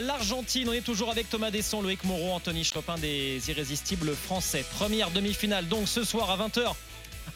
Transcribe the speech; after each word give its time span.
l'Argentine. 0.00 0.68
On 0.68 0.72
est 0.72 0.80
toujours 0.80 1.10
avec 1.10 1.28
Thomas 1.28 1.50
Desson, 1.50 1.82
Loïc 1.82 2.04
Moreau, 2.04 2.32
Anthony 2.32 2.64
Chopin 2.64 2.96
des 2.98 3.40
irrésistibles 3.48 4.14
français. 4.14 4.64
Première 4.78 5.10
demi-finale 5.10 5.68
donc 5.68 5.88
ce 5.88 6.04
soir 6.04 6.30
à 6.30 6.36
20h 6.36 6.74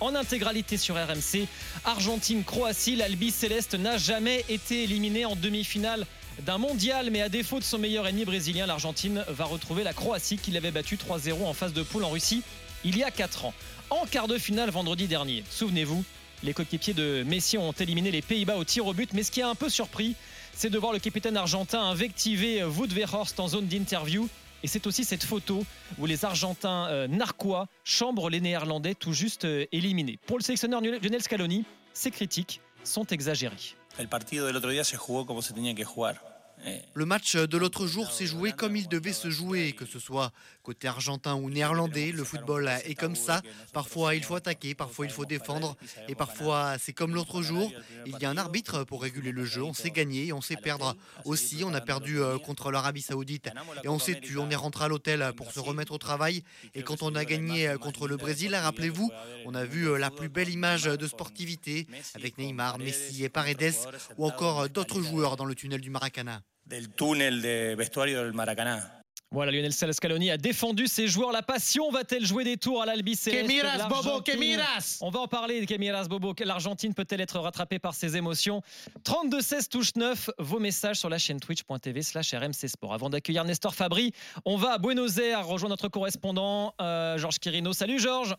en 0.00 0.14
intégralité 0.14 0.76
sur 0.76 0.94
RMC. 0.94 1.46
Argentine-Croatie, 1.84 2.96
l'Albi 2.96 3.30
Céleste 3.30 3.74
n'a 3.74 3.98
jamais 3.98 4.44
été 4.48 4.84
éliminé 4.84 5.24
en 5.24 5.36
demi-finale 5.36 6.06
d'un 6.44 6.58
mondial, 6.58 7.10
mais 7.10 7.22
à 7.22 7.28
défaut 7.28 7.58
de 7.58 7.64
son 7.64 7.78
meilleur 7.78 8.06
ennemi 8.06 8.24
brésilien, 8.24 8.66
l'Argentine 8.66 9.24
va 9.28 9.44
retrouver 9.44 9.84
la 9.84 9.92
Croatie 9.92 10.36
qui 10.36 10.50
l'avait 10.50 10.70
battu 10.70 10.96
3-0 10.96 11.44
en 11.44 11.54
phase 11.54 11.72
de 11.72 11.82
poule 11.82 12.04
en 12.04 12.10
Russie 12.10 12.42
il 12.84 12.96
y 12.96 13.02
a 13.02 13.10
4 13.10 13.46
ans. 13.46 13.54
En 13.90 14.04
quart 14.04 14.28
de 14.28 14.38
finale 14.38 14.70
vendredi 14.70 15.06
dernier, 15.06 15.44
souvenez-vous, 15.50 16.04
les 16.42 16.52
coéquipiers 16.52 16.92
de 16.94 17.24
Messi 17.26 17.56
ont 17.56 17.72
éliminé 17.72 18.10
les 18.10 18.22
Pays-Bas 18.22 18.56
au 18.56 18.64
tir 18.64 18.86
au 18.86 18.92
but, 18.92 19.12
mais 19.14 19.22
ce 19.22 19.30
qui 19.30 19.40
a 19.40 19.48
un 19.48 19.54
peu 19.54 19.68
surpris, 19.68 20.14
c'est 20.56 20.70
de 20.70 20.78
voir 20.78 20.94
le 20.94 20.98
capitaine 20.98 21.36
argentin 21.36 21.82
invectiver 21.82 22.64
Wout 22.64 22.88
Weghorst 22.88 23.38
en 23.38 23.46
zone 23.46 23.66
d'interview. 23.66 24.26
Et 24.62 24.68
c'est 24.68 24.86
aussi 24.86 25.04
cette 25.04 25.22
photo 25.22 25.64
où 25.98 26.06
les 26.06 26.24
Argentins 26.24 26.88
euh, 26.88 27.06
narquois 27.06 27.68
chambrent 27.84 28.30
les 28.30 28.40
Néerlandais 28.40 28.94
tout 28.94 29.12
juste 29.12 29.44
euh, 29.44 29.66
éliminés. 29.70 30.18
Pour 30.26 30.38
le 30.38 30.42
sélectionneur 30.42 30.80
Lionel 30.80 31.22
Scaloni, 31.22 31.66
ces 31.92 32.10
critiques 32.10 32.62
sont 32.84 33.04
exagérées. 33.04 33.54
Jugar. 35.84 36.14
Le 36.94 37.04
match 37.04 37.36
de 37.36 37.58
l'autre 37.58 37.86
jour 37.86 38.10
s'est 38.10 38.26
joué 38.26 38.52
comme 38.52 38.76
il 38.76 38.88
devait 38.88 39.12
se 39.12 39.28
jouer, 39.28 39.72
que 39.72 39.84
ce 39.84 39.98
soit 39.98 40.32
côté 40.66 40.88
argentin 40.88 41.36
ou 41.36 41.48
néerlandais. 41.48 42.10
Le 42.10 42.24
football 42.24 42.68
est 42.84 42.96
comme 42.96 43.14
ça. 43.14 43.40
Parfois 43.72 44.16
il 44.16 44.24
faut 44.24 44.34
attaquer, 44.34 44.74
parfois 44.74 45.06
il 45.06 45.12
faut 45.12 45.24
défendre, 45.24 45.76
et 46.08 46.16
parfois 46.16 46.76
c'est 46.80 46.92
comme 46.92 47.14
l'autre 47.14 47.40
jour. 47.40 47.72
Il 48.04 48.16
y 48.20 48.24
a 48.24 48.30
un 48.30 48.36
arbitre 48.36 48.82
pour 48.82 49.00
réguler 49.02 49.30
le 49.30 49.44
jeu. 49.44 49.62
On 49.62 49.74
sait 49.74 49.90
gagner, 49.90 50.32
on 50.32 50.40
sait 50.40 50.56
perdre 50.56 50.96
aussi. 51.24 51.62
On 51.64 51.72
a 51.72 51.80
perdu 51.80 52.20
euh, 52.20 52.38
contre 52.38 52.72
l'Arabie 52.72 53.02
Saoudite 53.02 53.48
et 53.84 53.88
on 53.88 54.00
s'est 54.00 54.18
tu. 54.20 54.38
On 54.38 54.50
est 54.50 54.56
rentré 54.56 54.86
à 54.86 54.88
l'hôtel 54.88 55.32
pour 55.36 55.52
se 55.52 55.60
remettre 55.60 55.92
au 55.92 55.98
travail. 55.98 56.42
Et 56.74 56.82
quand 56.82 57.02
on 57.02 57.14
a 57.14 57.24
gagné 57.24 57.68
euh, 57.68 57.78
contre 57.78 58.08
le 58.08 58.16
Brésil, 58.16 58.54
rappelez-vous, 58.56 59.12
on 59.44 59.54
a 59.54 59.64
vu 59.64 59.88
euh, 59.88 59.98
la 59.98 60.10
plus 60.10 60.28
belle 60.28 60.48
image 60.48 60.84
de 60.84 61.06
sportivité 61.06 61.86
avec 62.16 62.38
Neymar, 62.38 62.78
Messi 62.78 63.22
et 63.22 63.28
Paredes 63.28 63.74
ou 64.16 64.26
encore 64.26 64.68
d'autres 64.68 65.00
joueurs 65.00 65.36
dans 65.36 65.44
le 65.44 65.54
tunnel 65.54 65.80
du 65.80 65.90
Maracana 65.90 66.42
del 66.66 66.88
túnel 66.88 67.40
de 67.40 67.76
vestuario 67.76 68.24
del 68.24 68.32
Maracaná. 68.32 68.95
Voilà, 69.32 69.50
Lionel 69.50 69.72
Scaloni 69.72 70.30
a 70.30 70.36
défendu 70.36 70.86
ses 70.86 71.08
joueurs. 71.08 71.32
La 71.32 71.42
passion 71.42 71.90
va-t-elle 71.90 72.24
jouer 72.24 72.44
des 72.44 72.56
tours 72.56 72.80
à 72.80 72.86
l'Albi 72.86 73.16
Que 73.16 73.46
miras, 73.46 73.88
Bobo, 73.88 74.22
que 74.22 74.36
miras 74.36 74.98
On 75.00 75.10
va 75.10 75.20
en 75.20 75.26
parler, 75.26 75.66
que 75.66 75.74
miras, 75.74 76.06
Bobo. 76.06 76.32
L'Argentine 76.40 76.94
peut-elle 76.94 77.20
être 77.20 77.40
rattrapée 77.40 77.80
par 77.80 77.94
ses 77.94 78.16
émotions? 78.16 78.62
32-16 79.04 79.68
touche 79.68 79.96
9. 79.96 80.30
Vos 80.38 80.60
messages 80.60 80.98
sur 80.98 81.08
la 81.08 81.18
chaîne 81.18 81.40
twitch.tv 81.40 82.02
slash 82.02 82.34
RMC 82.34 82.68
Sport. 82.68 82.94
Avant 82.94 83.10
d'accueillir 83.10 83.44
Nestor 83.44 83.74
Fabri, 83.74 84.12
on 84.44 84.56
va 84.56 84.74
à 84.74 84.78
Buenos 84.78 85.18
Aires 85.18 85.44
rejoindre 85.44 85.72
notre 85.72 85.88
correspondant 85.88 86.74
euh, 86.80 87.18
Georges 87.18 87.40
Quirino. 87.40 87.72
Salut 87.72 87.98
Georges 87.98 88.36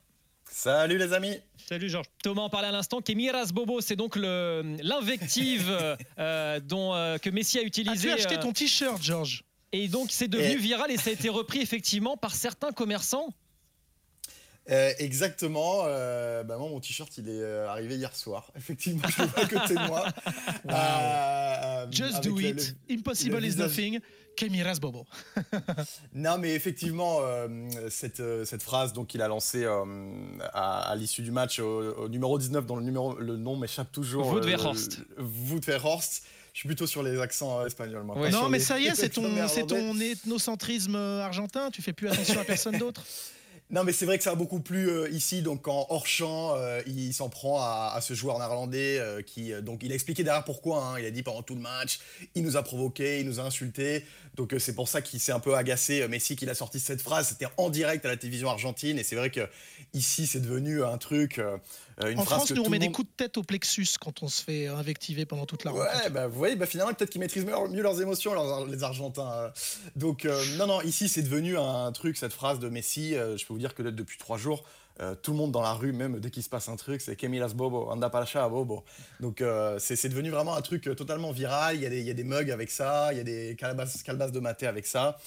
Salut 0.50 0.98
les 0.98 1.12
amis. 1.12 1.38
Salut 1.68 1.90
Georges. 1.90 2.08
Thomas 2.24 2.44
en 2.44 2.50
parlait 2.50 2.70
à 2.70 2.72
l'instant. 2.72 3.02
Kemiras 3.02 3.52
Bobo, 3.54 3.82
c'est 3.82 3.98
donc 3.98 4.16
l'invective 4.16 5.70
euh, 6.20 6.60
dont 6.62 6.94
euh, 6.94 7.18
que 7.18 7.30
Messi 7.30 7.60
a 7.60 7.64
utilisé. 7.64 8.12
As-tu 8.12 8.22
acheté 8.22 8.40
ton 8.40 8.54
t-shirt, 8.54 9.04
Georges? 9.04 9.44
Et 9.74 9.88
donc 9.88 10.12
c'est 10.12 10.28
devenu 10.28 10.58
viral 10.58 10.92
et 10.92 10.98
ça 10.98 11.10
a 11.10 11.14
été 11.14 11.30
repris 11.30 11.60
effectivement 11.60 12.18
par 12.18 12.36
certains 12.36 12.72
commerçants. 12.72 13.34
Euh, 14.70 14.92
exactement. 15.00 15.84
Euh, 15.86 16.44
bah 16.44 16.58
moi, 16.58 16.70
mon 16.70 16.80
t-shirt, 16.80 17.18
il 17.18 17.30
est 17.30 17.42
euh, 17.42 17.70
arrivé 17.70 17.96
hier 17.96 18.16
soir. 18.16 18.52
Effectivement, 18.58 19.08
je 19.08 19.24
l'ai 19.24 19.30
à 19.44 19.48
côté 19.48 19.74
de 19.76 19.88
moi. 19.88 20.06
Euh, 20.70 21.88
Just 21.92 22.24
do 22.24 22.38
it. 22.40 22.76
Impossible 22.90 23.44
is 23.46 23.56
nothing. 23.56 24.00
Kemiras 24.36 24.80
Bobo. 24.80 25.06
non, 26.14 26.38
mais 26.38 26.54
effectivement, 26.54 27.20
cette, 27.90 28.22
cette 28.46 28.62
phrase 28.62 28.94
donc 28.94 29.14
il 29.14 29.22
a 29.22 29.28
lancée 29.28 29.66
à, 29.66 30.80
à 30.82 30.96
l'issue 30.96 31.22
du 31.22 31.32
match 31.32 31.60
au, 31.60 32.10
numéro 32.10 32.38
19, 32.38 32.66
dont 32.66 32.76
le, 32.76 32.84
numéro, 32.84 33.16
le 33.16 33.38
nom 33.38 33.56
m'échappe 33.56 33.92
toujours. 33.92 34.28
Wout 34.28 34.42
Verhorst. 34.42 35.00
Wout 35.18 35.62
Verhorst. 35.66 36.24
Je 36.58 36.62
suis 36.62 36.70
plutôt 36.70 36.88
sur 36.88 37.04
les 37.04 37.22
accents 37.22 37.64
espagnols. 37.68 38.02
Moi, 38.02 38.18
ouais. 38.18 38.32
Non, 38.32 38.50
mais 38.50 38.58
ça 38.58 38.80
y 38.80 38.88
est, 38.88 38.96
c'est 38.96 39.10
ton, 39.10 39.22
ton 39.68 40.00
ethnocentrisme 40.00 40.96
argentin. 40.96 41.70
Tu 41.70 41.84
fais 41.84 41.94
plus 41.94 42.10
attention 42.10 42.42
à 42.42 42.44
personne 42.44 42.80
d'autre? 42.80 43.06
Non, 43.70 43.84
mais 43.84 43.92
c'est 43.92 44.06
vrai 44.06 44.18
que 44.18 44.24
ça 44.24 44.32
a 44.32 44.36
beaucoup 44.36 44.62
plu 44.62 44.90
euh, 44.90 45.10
ici. 45.10 45.42
Donc, 45.42 45.68
en 45.68 45.86
hors 45.90 46.08
champ, 46.08 46.56
euh, 46.56 46.82
il 46.88 47.14
s'en 47.14 47.28
prend 47.28 47.60
à, 47.60 47.92
à, 47.94 48.00
ce 48.00 48.14
joueur 48.14 48.40
néerlandais 48.40 48.98
euh, 48.98 49.22
qui, 49.22 49.52
donc, 49.62 49.84
il 49.84 49.92
a 49.92 49.96
expliqué 49.96 50.24
derrière 50.24 50.46
pourquoi. 50.46 50.86
Hein. 50.86 51.00
Il 51.00 51.06
a 51.06 51.12
dit 51.12 51.22
pendant 51.22 51.42
tout 51.42 51.54
le 51.54 51.60
match, 51.60 52.00
il 52.34 52.44
nous 52.44 52.56
a 52.56 52.64
provoqué, 52.64 53.20
il 53.20 53.26
nous 53.26 53.42
a 53.42 53.44
insulté. 53.44 54.06
Donc, 54.36 54.56
c'est 54.58 54.74
pour 54.74 54.88
ça 54.88 55.02
qu'il 55.02 55.20
s'est 55.20 55.34
un 55.34 55.42
peu 55.42 55.54
agacé. 55.56 56.08
Messi, 56.08 56.38
qu'il 56.38 56.50
a 56.50 56.56
sorti 56.56 56.80
cette 56.80 57.02
phrase. 57.02 57.28
C'était 57.28 57.48
en 57.58 57.70
direct 57.70 58.06
à 58.06 58.08
la 58.08 58.16
télévision 58.16 58.50
argentine. 58.50 58.98
Et 58.98 59.04
c'est 59.04 59.18
vrai 59.18 59.32
que 59.32 59.50
ici, 59.94 60.28
c'est 60.28 60.40
devenu 60.40 60.82
un 60.86 60.98
truc. 60.98 61.42
Une 62.06 62.20
en 62.20 62.24
phrase 62.26 62.40
France, 62.40 62.52
nous, 62.52 62.64
on 62.64 62.70
met 62.70 62.78
des 62.78 62.92
coups 62.92 63.08
de 63.08 63.14
tête 63.16 63.38
au 63.38 63.44
plexus 63.44 63.88
quand 64.00 64.22
on 64.22 64.28
se 64.28 64.44
fait 64.44 64.68
invectiver 64.68 65.26
pendant 65.26 65.48
toute 65.48 65.64
la 65.64 65.72
rencontre. 65.72 66.04
Ouais, 66.04 66.10
bah, 66.12 66.28
vous 66.28 66.38
voyez, 66.38 66.56
bah, 66.56 66.68
finalement, 66.68 66.94
peut-être 66.94 67.10
qu'ils 67.10 67.22
maîtrisent 67.22 67.46
mieux, 67.46 67.82
leurs 67.82 68.02
émotions, 68.02 68.34
les 68.66 68.84
Argentins. 68.84 69.52
Donc, 69.96 70.28
non, 70.58 70.68
non, 70.68 70.82
ici, 70.82 71.10
c'est 71.10 71.24
devenu 71.24 71.58
un 71.58 71.92
truc, 71.92 72.18
cette 72.18 72.34
phrase 72.34 72.60
de 72.60 72.70
Messi. 72.70 73.14
je 73.14 73.46
peux 73.46 73.54
vous 73.54 73.60
dire 73.60 73.74
que 73.74 73.82
depuis 73.82 74.20
trois 74.20 74.38
jours, 74.38 74.64
euh, 75.02 75.16
tout 75.16 75.32
le 75.32 75.38
monde 75.38 75.52
dans 75.52 75.62
la 75.62 75.74
rue, 75.74 75.94
même 75.94 76.20
dès 76.20 76.30
qu'il 76.30 76.44
se 76.44 76.50
passe 76.50 76.70
un 76.70 76.76
truc, 76.76 77.02
c'est 77.02 77.16
Kemilas 77.16 77.54
Bobo, 77.54 77.90
Anda 77.90 78.10
Pacha 78.10 78.48
Bobo. 78.50 78.84
Donc 79.20 79.42
euh, 79.42 79.78
c'est 79.80 80.10
devenu 80.10 80.30
vraiment 80.30 80.56
un 80.56 80.62
truc 80.62 80.84
totalement 80.96 81.32
viral. 81.32 81.76
Il 81.76 81.82
y, 81.82 81.86
a 81.86 81.90
des, 81.90 82.02
y 82.02 82.10
a 82.10 82.14
des 82.14 82.24
mugs 82.24 82.52
avec 82.52 82.72
ça, 82.72 83.10
il 83.12 83.18
y 83.18 83.22
a 83.22 83.24
des 83.24 83.56
calebasses, 83.58 84.32
de 84.32 84.40
maté 84.40 84.68
avec 84.68 84.86
ça. 84.86 85.18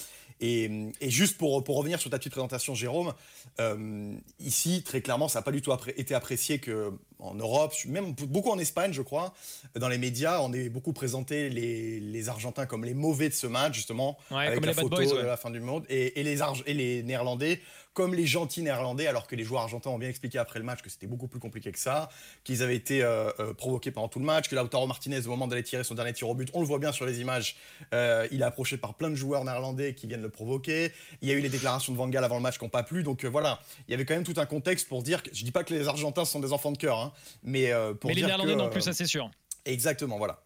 Et, 0.41 0.91
et, 0.99 1.09
juste 1.09 1.37
pour, 1.37 1.63
pour 1.63 1.77
revenir 1.77 1.99
sur 1.99 2.09
ta 2.09 2.17
petite 2.17 2.31
présentation, 2.31 2.73
Jérôme, 2.73 3.13
euh, 3.59 4.15
ici, 4.39 4.81
très 4.83 5.01
clairement, 5.01 5.27
ça 5.27 5.39
n'a 5.39 5.43
pas 5.43 5.51
du 5.51 5.61
tout 5.61 5.71
été 5.95 6.15
apprécié 6.15 6.59
que 6.59 6.91
en 7.21 7.35
Europe, 7.35 7.73
même 7.85 8.13
beaucoup 8.13 8.49
en 8.49 8.59
Espagne, 8.59 8.93
je 8.93 9.01
crois, 9.01 9.33
dans 9.75 9.87
les 9.87 9.97
médias, 9.97 10.41
on 10.41 10.51
est 10.53 10.69
beaucoup 10.69 10.93
présenté 10.93 11.49
les, 11.49 11.99
les 11.99 12.29
Argentins 12.29 12.65
comme 12.65 12.83
les 12.83 12.93
mauvais 12.93 13.29
de 13.29 13.33
ce 13.33 13.47
match, 13.47 13.75
justement, 13.75 14.17
ouais, 14.31 14.47
avec 14.47 14.55
comme 14.55 14.65
la 14.65 14.71
les 14.71 14.81
photo 14.81 14.97
bad 14.97 15.05
boys, 15.05 15.15
ouais. 15.15 15.21
de 15.21 15.27
la 15.27 15.37
fin 15.37 15.51
du 15.51 15.59
monde, 15.59 15.85
et, 15.89 16.19
et 16.19 16.23
les, 16.23 16.41
Arge 16.41 16.63
et 16.65 16.73
les 16.73 17.03
Néerlandais 17.03 17.61
comme 17.93 18.13
les 18.13 18.25
gentils 18.25 18.61
Néerlandais, 18.61 19.07
alors 19.07 19.27
que 19.27 19.35
les 19.35 19.43
joueurs 19.43 19.63
argentins 19.63 19.89
ont 19.89 19.97
bien 19.97 20.09
expliqué 20.09 20.37
après 20.37 20.59
le 20.59 20.65
match 20.65 20.81
que 20.81 20.89
c'était 20.89 21.07
beaucoup 21.07 21.27
plus 21.27 21.39
compliqué 21.39 21.71
que 21.71 21.79
ça, 21.79 22.09
qu'ils 22.43 22.63
avaient 22.63 22.75
été 22.75 23.03
euh, 23.03 23.29
euh, 23.39 23.53
provoqués 23.53 23.91
pendant 23.91 24.07
tout 24.07 24.19
le 24.19 24.25
match, 24.25 24.47
que 24.47 24.55
Lautaro 24.55 24.87
Martinez, 24.87 25.27
au 25.27 25.29
moment 25.29 25.47
d'aller 25.47 25.63
tirer 25.63 25.83
son 25.83 25.95
dernier 25.95 26.13
tir 26.13 26.29
au 26.29 26.35
but, 26.35 26.49
on 26.53 26.61
le 26.61 26.65
voit 26.65 26.79
bien 26.79 26.91
sur 26.91 27.05
les 27.05 27.19
images, 27.19 27.57
euh, 27.93 28.27
il 28.31 28.41
est 28.41 28.45
approché 28.45 28.77
par 28.77 28.93
plein 28.93 29.09
de 29.09 29.15
joueurs 29.15 29.43
néerlandais 29.43 29.93
qui 29.93 30.07
viennent 30.07 30.21
le 30.21 30.29
provoquer. 30.29 30.91
Il 31.21 31.27
y 31.27 31.31
a 31.31 31.35
eu 31.35 31.41
les 31.41 31.49
déclarations 31.49 31.91
de 31.91 31.97
Van 31.97 32.07
Gaal 32.07 32.23
avant 32.23 32.35
le 32.37 32.41
match 32.41 32.57
qui 32.57 32.63
n'ont 32.63 32.69
pas 32.69 32.83
plu, 32.83 33.03
donc 33.03 33.25
voilà, 33.25 33.59
il 33.87 33.91
y 33.91 33.93
avait 33.93 34.05
quand 34.05 34.15
même 34.15 34.23
tout 34.23 34.35
un 34.37 34.45
contexte 34.45 34.87
pour 34.87 35.03
dire 35.03 35.21
que 35.21 35.29
je 35.33 35.43
dis 35.43 35.51
pas 35.51 35.63
que 35.63 35.73
les 35.73 35.87
Argentins 35.87 36.25
sont 36.25 36.39
des 36.39 36.53
enfants 36.53 36.71
de 36.71 36.77
cœur, 36.77 36.97
hein, 36.97 37.10
mais 37.43 37.71
pour 37.99 38.09
mais 38.09 38.15
dire 38.15 38.27
les 38.27 38.27
Néerlandais 38.27 38.53
que, 38.53 38.57
non 38.57 38.69
plus, 38.69 38.81
ça 38.81 38.93
c'est 38.93 39.05
sûr. 39.05 39.29
Exactement, 39.65 40.17
voilà. 40.17 40.41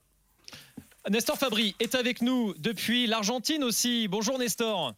Nestor 1.09 1.37
Fabri 1.37 1.75
est 1.79 1.95
avec 1.95 2.21
nous 2.21 2.53
depuis 2.57 3.05
l'Argentine 3.05 3.63
aussi. 3.63 4.07
Bonjour 4.07 4.39
Nestor. 4.39 4.93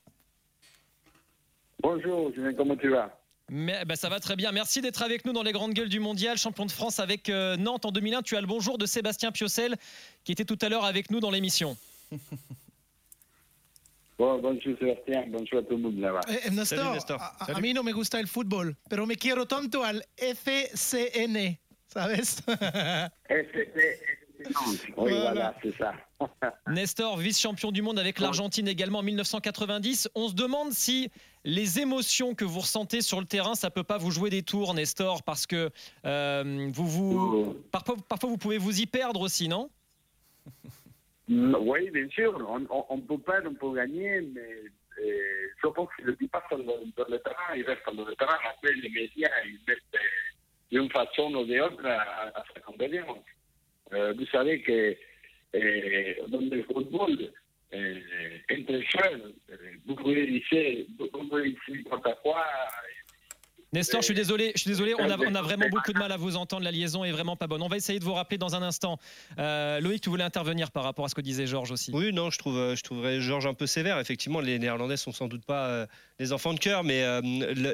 Bonjour, 1.82 2.34
Julien, 2.34 2.54
comment 2.54 2.76
tu 2.76 2.90
vas? 2.90 3.18
Mais, 3.50 3.86
bah, 3.86 3.96
ça 3.96 4.10
va 4.10 4.20
très 4.20 4.36
bien. 4.36 4.52
Merci 4.52 4.82
d'être 4.82 5.02
avec 5.02 5.26
nous 5.26 5.32
dans 5.32 5.44
les 5.44 5.52
grandes 5.52 5.74
gueules 5.74 5.90
du 5.90 6.00
mondial. 6.00 6.38
Champion 6.38 6.66
de 6.66 6.72
France 6.72 7.00
avec 7.00 7.30
euh, 7.30 7.56
Nantes 7.56 7.86
en 7.86 7.92
2001. 7.92 8.22
Tu 8.22 8.36
as 8.36 8.42
le 8.42 8.48
bonjour 8.48 8.78
de 8.78 8.86
Sébastien 8.86 9.32
Piocel 9.32 9.76
qui 10.24 10.32
était 10.32 10.46
tout 10.46 10.58
à 10.62 10.70
l'heure 10.70 10.86
avec 10.86 11.12
nous 11.12 11.20
dans 11.20 11.32
l'émission. 11.32 11.78
Bon, 14.18 14.40
bonjour 14.40 14.76
Sébastien, 14.80 15.26
bonjour 15.28 15.60
a 15.60 15.64
todo 15.64 15.76
el 15.76 15.82
mundo 15.82 16.02
là-bas. 16.02 16.22
Eh, 16.28 16.50
Nestor, 16.50 16.80
Salut, 16.80 16.94
Nestor. 16.94 17.22
A, 17.22 17.46
Salut. 17.46 17.58
a, 17.58 17.62
mí 17.62 17.74
no 17.74 17.84
me 17.84 17.94
gusta 17.94 18.20
el 18.20 18.28
fútbol, 18.28 18.76
pero 18.90 19.06
me 19.06 19.16
quiero 19.16 19.46
tanto 19.46 19.84
al 19.84 20.04
FCN, 20.18 21.60
¿sabes? 21.88 22.44
Oui, 24.98 25.14
voilà, 25.14 25.56
c'est 25.62 25.76
ça. 25.78 25.94
Nestor, 26.68 27.18
vice-champion 27.18 27.72
du 27.72 27.82
monde 27.82 28.00
avec 28.00 28.20
l'Argentine 28.20 28.68
également 28.68 29.00
en 29.00 29.04
1990. 29.04 30.10
On 30.16 30.30
se 30.30 30.34
demande 30.34 30.72
si 30.72 31.10
les 31.44 31.80
émotions 31.80 32.36
que 32.36 32.46
vous 32.46 32.60
ressentez 32.60 33.02
sur 33.02 33.20
le 33.20 33.26
terrain, 33.26 33.56
ça 33.56 33.72
peut 33.72 33.84
pas 33.84 33.98
vous 33.98 34.12
jouer 34.12 34.30
des 34.30 34.44
tours, 34.44 34.74
Nestor, 34.74 35.24
parce 35.24 35.48
que 35.48 35.72
euh, 36.06 36.70
vous 36.72 36.88
vous 36.88 37.56
parfois, 37.72 37.96
parfois 38.08 38.30
vous 38.30 38.38
pouvez 38.38 38.58
vous 38.58 38.80
y 38.80 38.86
perdre 38.86 39.22
aussi, 39.22 39.48
non? 39.48 39.70
Oui, 41.30 41.90
bien 41.92 42.08
sûr, 42.10 42.34
on 42.90 43.00
peut 43.02 43.18
pas, 43.18 43.42
on 43.46 43.54
peut 43.54 43.76
gagner, 43.76 44.22
mais 44.22 44.62
euh, 45.00 45.48
je 45.62 45.68
pense 45.68 45.90
que 45.98 46.04
le 46.04 46.14
dans 46.14 46.58
le, 46.58 46.92
dans 46.96 47.10
le 47.10 47.20
terrain, 47.20 47.56
il 47.56 47.64
reste 47.64 47.82
dans 47.86 48.06
le 48.06 48.16
terrain. 48.16 48.38
Après, 48.50 48.74
les 48.74 48.90
médias, 48.90 49.30
ils 49.46 49.60
mettent 49.68 49.80
euh, 49.96 50.00
d'une 50.72 50.90
façon 50.90 51.34
ou 51.36 51.46
d'une 51.46 51.62
autre 51.62 51.86
à, 51.86 52.30
à 52.30 52.44
sa 52.54 52.62
compétence. 52.62 53.26
Euh, 53.94 54.14
vous 54.14 54.26
savez 54.28 54.62
que 54.62 54.96
euh, 55.56 56.14
dans 56.30 56.40
le 56.40 56.64
football, 56.64 57.32
entre 57.74 58.82
jeunes, 58.82 59.34
vous 59.86 59.96
pouvez 59.96 60.28
dire, 60.28 60.86
vous 60.98 61.08
pouvez 61.08 61.52
dire 61.52 62.02
parfois, 62.02 62.46
Nestor, 63.74 64.02
je 64.02 64.06
suis 64.06 64.16
désolé, 64.16 64.54
je 64.56 64.62
suis 64.62 64.70
désolé, 64.70 64.94
on 64.98 65.10
a, 65.10 65.42
vraiment 65.42 65.68
beaucoup 65.70 65.92
de 65.92 66.00
mal 66.00 66.12
à 66.12 66.18
vous 66.18 66.38
entendre, 66.38 66.64
la 66.64 66.72
liaison 66.72 67.04
est 67.04 67.12
vraiment 67.12 67.36
pas 67.36 67.48
bonne. 67.48 67.62
On 67.62 67.68
va 67.68 67.76
essayer 67.76 68.00
de 68.00 68.04
vous 68.06 68.14
rappeler 68.14 68.38
dans 68.38 68.56
un 68.56 68.62
instant. 68.62 68.98
Euh, 69.40 69.82
Loïc, 69.82 70.02
tu 70.02 70.10
voulais 70.10 70.24
intervenir 70.24 70.72
par 70.72 70.84
rapport 70.84 71.04
à 71.04 71.10
ce 71.10 71.16
que 71.16 71.22
disait 71.22 71.48
Georges 71.48 71.72
aussi. 71.72 71.92
Oui, 71.94 72.14
non, 72.14 72.30
je, 72.30 72.38
trouve, 72.38 72.76
je 72.76 72.82
trouverais 72.82 73.20
Georges 73.20 73.46
un 73.46 73.54
peu 73.54 73.68
sévère. 73.68 74.00
Effectivement, 74.00 74.40
les 74.40 74.58
Néerlandais 74.58 74.96
sont 74.96 75.12
sans 75.12 75.28
doute 75.28 75.44
pas 75.46 75.68
euh, 75.68 75.86
des 76.20 76.34
enfants 76.34 76.54
de 76.54 76.60
cœur, 76.60 76.84
mais 76.84 77.04
euh, 77.04 77.22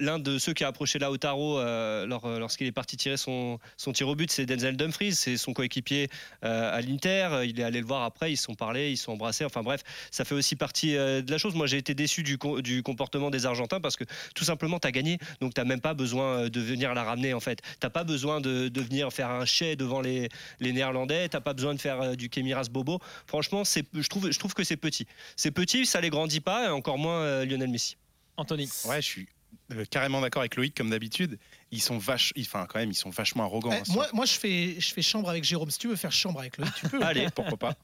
l'un 0.01 0.19
de 0.19 0.37
ceux 0.37 0.53
qui 0.53 0.63
a 0.63 0.67
approché 0.67 0.99
Lautaro 0.99 1.59
euh, 1.59 2.05
lors- 2.05 2.27
lorsqu'il 2.27 2.67
est 2.67 2.73
parti 2.73 2.97
tirer 2.97 3.15
son, 3.15 3.57
son 3.77 3.93
tir 3.93 4.07
au 4.09 4.15
but, 4.15 4.29
c'est 4.31 4.45
Denzel 4.45 4.75
Dumfries, 4.75 5.15
c'est 5.15 5.37
son 5.37 5.53
coéquipier 5.53 6.09
euh, 6.43 6.77
à 6.77 6.81
l'Inter. 6.81 7.43
Il 7.45 7.59
est 7.59 7.63
allé 7.63 7.79
le 7.79 7.85
voir 7.85 8.03
après, 8.03 8.33
ils 8.33 8.37
se 8.37 8.43
sont 8.43 8.55
parlé, 8.55 8.91
ils 8.91 8.97
se 8.97 9.05
sont 9.05 9.13
embrassés. 9.13 9.45
Enfin 9.45 9.61
bref, 9.63 9.81
ça 10.11 10.25
fait 10.25 10.35
aussi 10.35 10.55
partie 10.55 10.97
euh, 10.97 11.21
de 11.21 11.31
la 11.31 11.37
chose. 11.37 11.55
Moi, 11.55 11.67
j'ai 11.67 11.77
été 11.77 11.93
déçu 11.93 12.23
du, 12.23 12.37
du 12.61 12.83
comportement 12.83 13.29
des 13.29 13.45
Argentins 13.45 13.79
parce 13.79 13.95
que 13.95 14.03
tout 14.35 14.43
simplement, 14.43 14.77
tu 14.79 14.87
as 14.87 14.91
gagné, 14.91 15.19
donc 15.39 15.53
tu 15.53 15.63
même 15.63 15.81
pas 15.81 15.93
besoin 15.93 16.49
de 16.49 16.59
venir 16.59 16.93
la 16.93 17.03
ramener 17.03 17.33
en 17.33 17.39
fait. 17.39 17.61
Tu 17.79 17.89
pas 17.89 18.03
besoin 18.03 18.41
de, 18.41 18.67
de 18.67 18.81
venir 18.81 19.13
faire 19.13 19.29
un 19.29 19.45
chais 19.45 19.75
devant 19.77 20.01
les, 20.01 20.27
les 20.59 20.73
Néerlandais, 20.73 21.29
tu 21.29 21.39
pas 21.39 21.53
besoin 21.53 21.73
de 21.75 21.79
faire 21.79 22.01
euh, 22.01 22.15
du 22.15 22.29
Kemiras 22.29 22.67
Bobo. 22.69 22.99
Franchement, 23.25 23.63
je, 23.63 24.07
trouve, 24.09 24.31
je 24.31 24.37
trouve 24.39 24.53
que 24.53 24.63
c'est 24.63 24.77
petit. 24.77 25.07
C'est 25.37 25.51
petit, 25.51 25.85
ça 25.85 26.01
les 26.01 26.09
grandit 26.09 26.41
pas, 26.41 26.65
et 26.65 26.69
encore 26.69 26.97
moins 26.97 27.21
euh, 27.21 27.45
Lionel 27.45 27.69
Messi. 27.69 27.95
Anthony. 28.37 28.69
Ouais, 28.85 29.01
je 29.01 29.07
suis 29.07 29.27
euh, 29.71 29.85
carrément 29.85 30.21
d'accord 30.21 30.41
avec 30.41 30.55
Loïc, 30.55 30.75
comme 30.75 30.89
d'habitude. 30.89 31.39
Ils 31.71 31.81
sont 31.81 31.97
vaches, 31.97 32.33
enfin 32.39 32.65
quand 32.67 32.79
même, 32.79 32.91
ils 32.91 32.95
sont 32.95 33.09
vachement 33.09 33.43
arrogants. 33.43 33.71
Eh, 33.71 33.77
hein, 33.77 33.83
moi, 33.89 34.07
moi 34.13 34.25
je, 34.25 34.33
fais, 34.33 34.79
je 34.79 34.93
fais 34.93 35.01
chambre 35.01 35.29
avec 35.29 35.43
Jérôme. 35.43 35.69
Si 35.69 35.79
tu 35.79 35.87
veux 35.87 35.95
faire 35.95 36.11
chambre 36.11 36.39
avec 36.39 36.57
lui, 36.57 36.65
tu 36.75 36.89
peux. 36.89 37.01
Allez, 37.03 37.27
pourquoi 37.35 37.57
pas. 37.57 37.75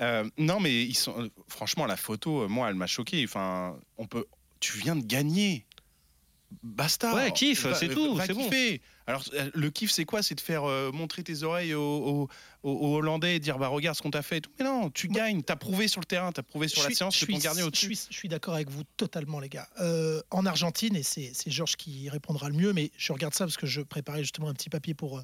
Euh, 0.00 0.28
non, 0.38 0.60
mais 0.60 0.82
ils 0.84 0.94
sont. 0.94 1.20
euh, 1.20 1.30
franchement, 1.48 1.86
la 1.86 1.96
photo, 1.96 2.48
moi, 2.48 2.68
elle 2.68 2.74
m'a 2.74 2.86
choqué. 2.86 3.24
Enfin, 3.24 3.78
on 3.98 4.06
peut. 4.06 4.26
Tu 4.60 4.78
viens 4.78 4.96
de 4.96 5.04
gagner. 5.04 5.66
Basta. 6.62 7.14
Ouais, 7.14 7.32
kiff, 7.32 7.66
c'est 7.74 7.88
tout, 7.88 8.18
c'est 8.26 8.32
bon. 8.34 8.48
Alors, 9.06 9.22
euh, 9.34 9.50
le 9.54 9.70
kiff, 9.70 9.90
c'est 9.90 10.04
quoi? 10.04 10.22
C'est 10.22 10.34
de 10.34 10.40
faire 10.40 10.64
euh, 10.64 10.90
montrer 10.92 11.22
tes 11.22 11.42
oreilles 11.42 11.74
aux, 11.74 11.80
aux- 11.82 12.28
aux- 12.62 12.70
aux 12.72 12.94
Hollandais 12.96 13.36
et 13.36 13.38
dire 13.40 13.58
bah 13.58 13.68
regarde 13.68 13.96
ce 13.96 14.02
qu'on 14.02 14.10
t'a 14.10 14.22
fait 14.22 14.38
et 14.38 14.40
tout. 14.40 14.50
Mais 14.58 14.64
non, 14.64 14.88
tu 14.90 15.08
gagnes. 15.08 15.42
T'as 15.42 15.56
prouvé 15.56 15.88
sur 15.88 16.00
le 16.00 16.06
terrain, 16.06 16.32
t'as 16.32 16.42
prouvé 16.42 16.68
sur 16.68 16.78
Je 16.78 16.84
la 16.84 16.88
suis- 16.90 16.96
séance 16.96 17.18
que 17.18 17.26
ton 17.30 17.38
gardien 17.38 17.66
au-dessus. 17.66 17.94
suis, 17.94 18.06
je 18.10 18.16
suis 18.16 18.28
d'accord 18.28 18.54
avec 18.54 18.70
vous 18.70 18.82
totalement, 18.96 19.40
les 19.40 19.48
gars. 19.50 19.68
Euh, 19.80 20.22
en 20.30 20.46
Argentine, 20.46 20.96
et 20.96 21.02
c'est 21.02 21.32
Georges 21.46 21.76
qui 21.76 22.08
répondra 22.08 22.48
le 22.48 22.54
mieux, 22.54 22.72
mais 22.72 22.90
je 22.96 23.12
regarde 23.12 23.34
ça 23.34 23.44
parce 23.44 23.58
que 23.58 23.66
je 23.66 23.82
préparais 23.82 24.20
justement 24.22 24.48
un 24.48 24.54
petit 24.54 24.70
papier 24.70 24.94
pour, 24.94 25.22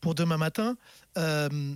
pour 0.00 0.14
demain 0.14 0.36
matin. 0.36 0.76
Euh, 1.18 1.74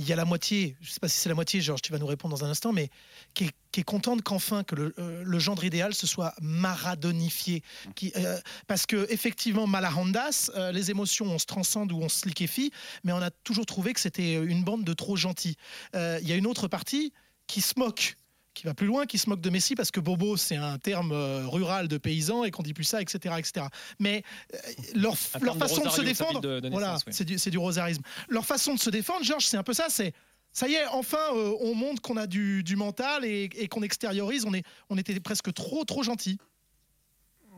il 0.00 0.08
y 0.08 0.14
a 0.14 0.16
la 0.16 0.24
moitié, 0.24 0.76
je 0.80 0.88
ne 0.88 0.92
sais 0.94 0.98
pas 0.98 1.08
si 1.08 1.18
c'est 1.18 1.28
la 1.28 1.34
moitié, 1.34 1.60
Georges, 1.60 1.82
tu 1.82 1.92
vas 1.92 1.98
nous 1.98 2.06
répondre 2.06 2.34
dans 2.34 2.42
un 2.42 2.48
instant, 2.48 2.72
mais 2.72 2.88
qui 3.34 3.44
est, 3.44 3.50
qui 3.70 3.80
est 3.80 3.84
contente 3.84 4.22
qu'enfin 4.22 4.64
que 4.64 4.74
le, 4.74 4.94
euh, 4.98 5.22
le 5.22 5.38
gendre 5.38 5.62
idéal 5.62 5.92
se 5.92 6.06
soit 6.06 6.32
maradonifié. 6.40 7.62
Qui, 7.94 8.10
euh, 8.16 8.40
parce 8.66 8.86
que 8.86 9.06
effectivement, 9.10 9.66
Malahandas, 9.66 10.50
euh, 10.56 10.72
les 10.72 10.90
émotions, 10.90 11.26
on 11.26 11.38
se 11.38 11.44
transcende 11.44 11.92
ou 11.92 11.98
on 12.00 12.08
se 12.08 12.26
liquéfie, 12.26 12.72
mais 13.04 13.12
on 13.12 13.20
a 13.20 13.30
toujours 13.30 13.66
trouvé 13.66 13.92
que 13.92 14.00
c'était 14.00 14.42
une 14.42 14.64
bande 14.64 14.84
de 14.84 14.94
trop 14.94 15.16
gentils. 15.16 15.58
Euh, 15.94 16.18
Il 16.22 16.28
y 16.28 16.32
a 16.32 16.36
une 16.36 16.46
autre 16.46 16.66
partie 16.66 17.12
qui 17.46 17.60
se 17.60 17.74
moque 17.76 18.16
qui 18.60 18.66
va 18.66 18.74
plus 18.74 18.86
loin, 18.86 19.06
qui 19.06 19.16
se 19.16 19.30
moque 19.30 19.40
de 19.40 19.48
Messi 19.48 19.74
parce 19.74 19.90
que 19.90 20.00
Bobo, 20.00 20.36
c'est 20.36 20.56
un 20.56 20.76
terme 20.78 21.12
euh, 21.12 21.46
rural 21.46 21.88
de 21.88 21.96
paysan 21.96 22.44
et 22.44 22.50
qu'on 22.50 22.62
dit 22.62 22.74
plus 22.74 22.84
ça, 22.84 23.00
etc. 23.00 23.34
etc. 23.38 23.66
Mais 23.98 24.22
euh, 24.54 24.58
leur, 24.94 25.12
de 25.14 25.58
façon 25.58 25.82
de 25.82 25.88
se 25.88 26.02
défendre, 26.02 26.42
ville 26.42 26.50
de- 26.50 26.60
de 26.60 26.68
voilà, 26.68 26.98
oui. 27.06 27.12
c'est 27.14 27.24
du, 27.24 27.38
c'est 27.38 27.50
du 27.50 27.56
rosarisme. 27.56 28.02
Leur 28.28 28.44
façon 28.44 28.74
de 28.74 28.78
se 28.78 28.90
défendre, 28.90 29.24
Georges, 29.24 29.46
c'est 29.46 29.56
un 29.56 29.62
peu 29.62 29.72
ça, 29.72 29.86
c'est 29.88 30.12
ça 30.52 30.68
y 30.68 30.74
est, 30.74 30.84
enfin, 30.88 31.16
euh, 31.34 31.54
on 31.60 31.74
montre 31.74 32.02
qu'on 32.02 32.18
a 32.18 32.26
du, 32.26 32.62
du 32.62 32.76
mental 32.76 33.24
et, 33.24 33.48
et 33.54 33.66
qu'on 33.68 33.82
extériorise. 33.82 34.44
On, 34.44 34.52
est, 34.52 34.64
on 34.90 34.98
était 34.98 35.18
presque 35.20 35.54
trop, 35.54 35.84
trop 35.86 36.02
gentil. 36.02 36.36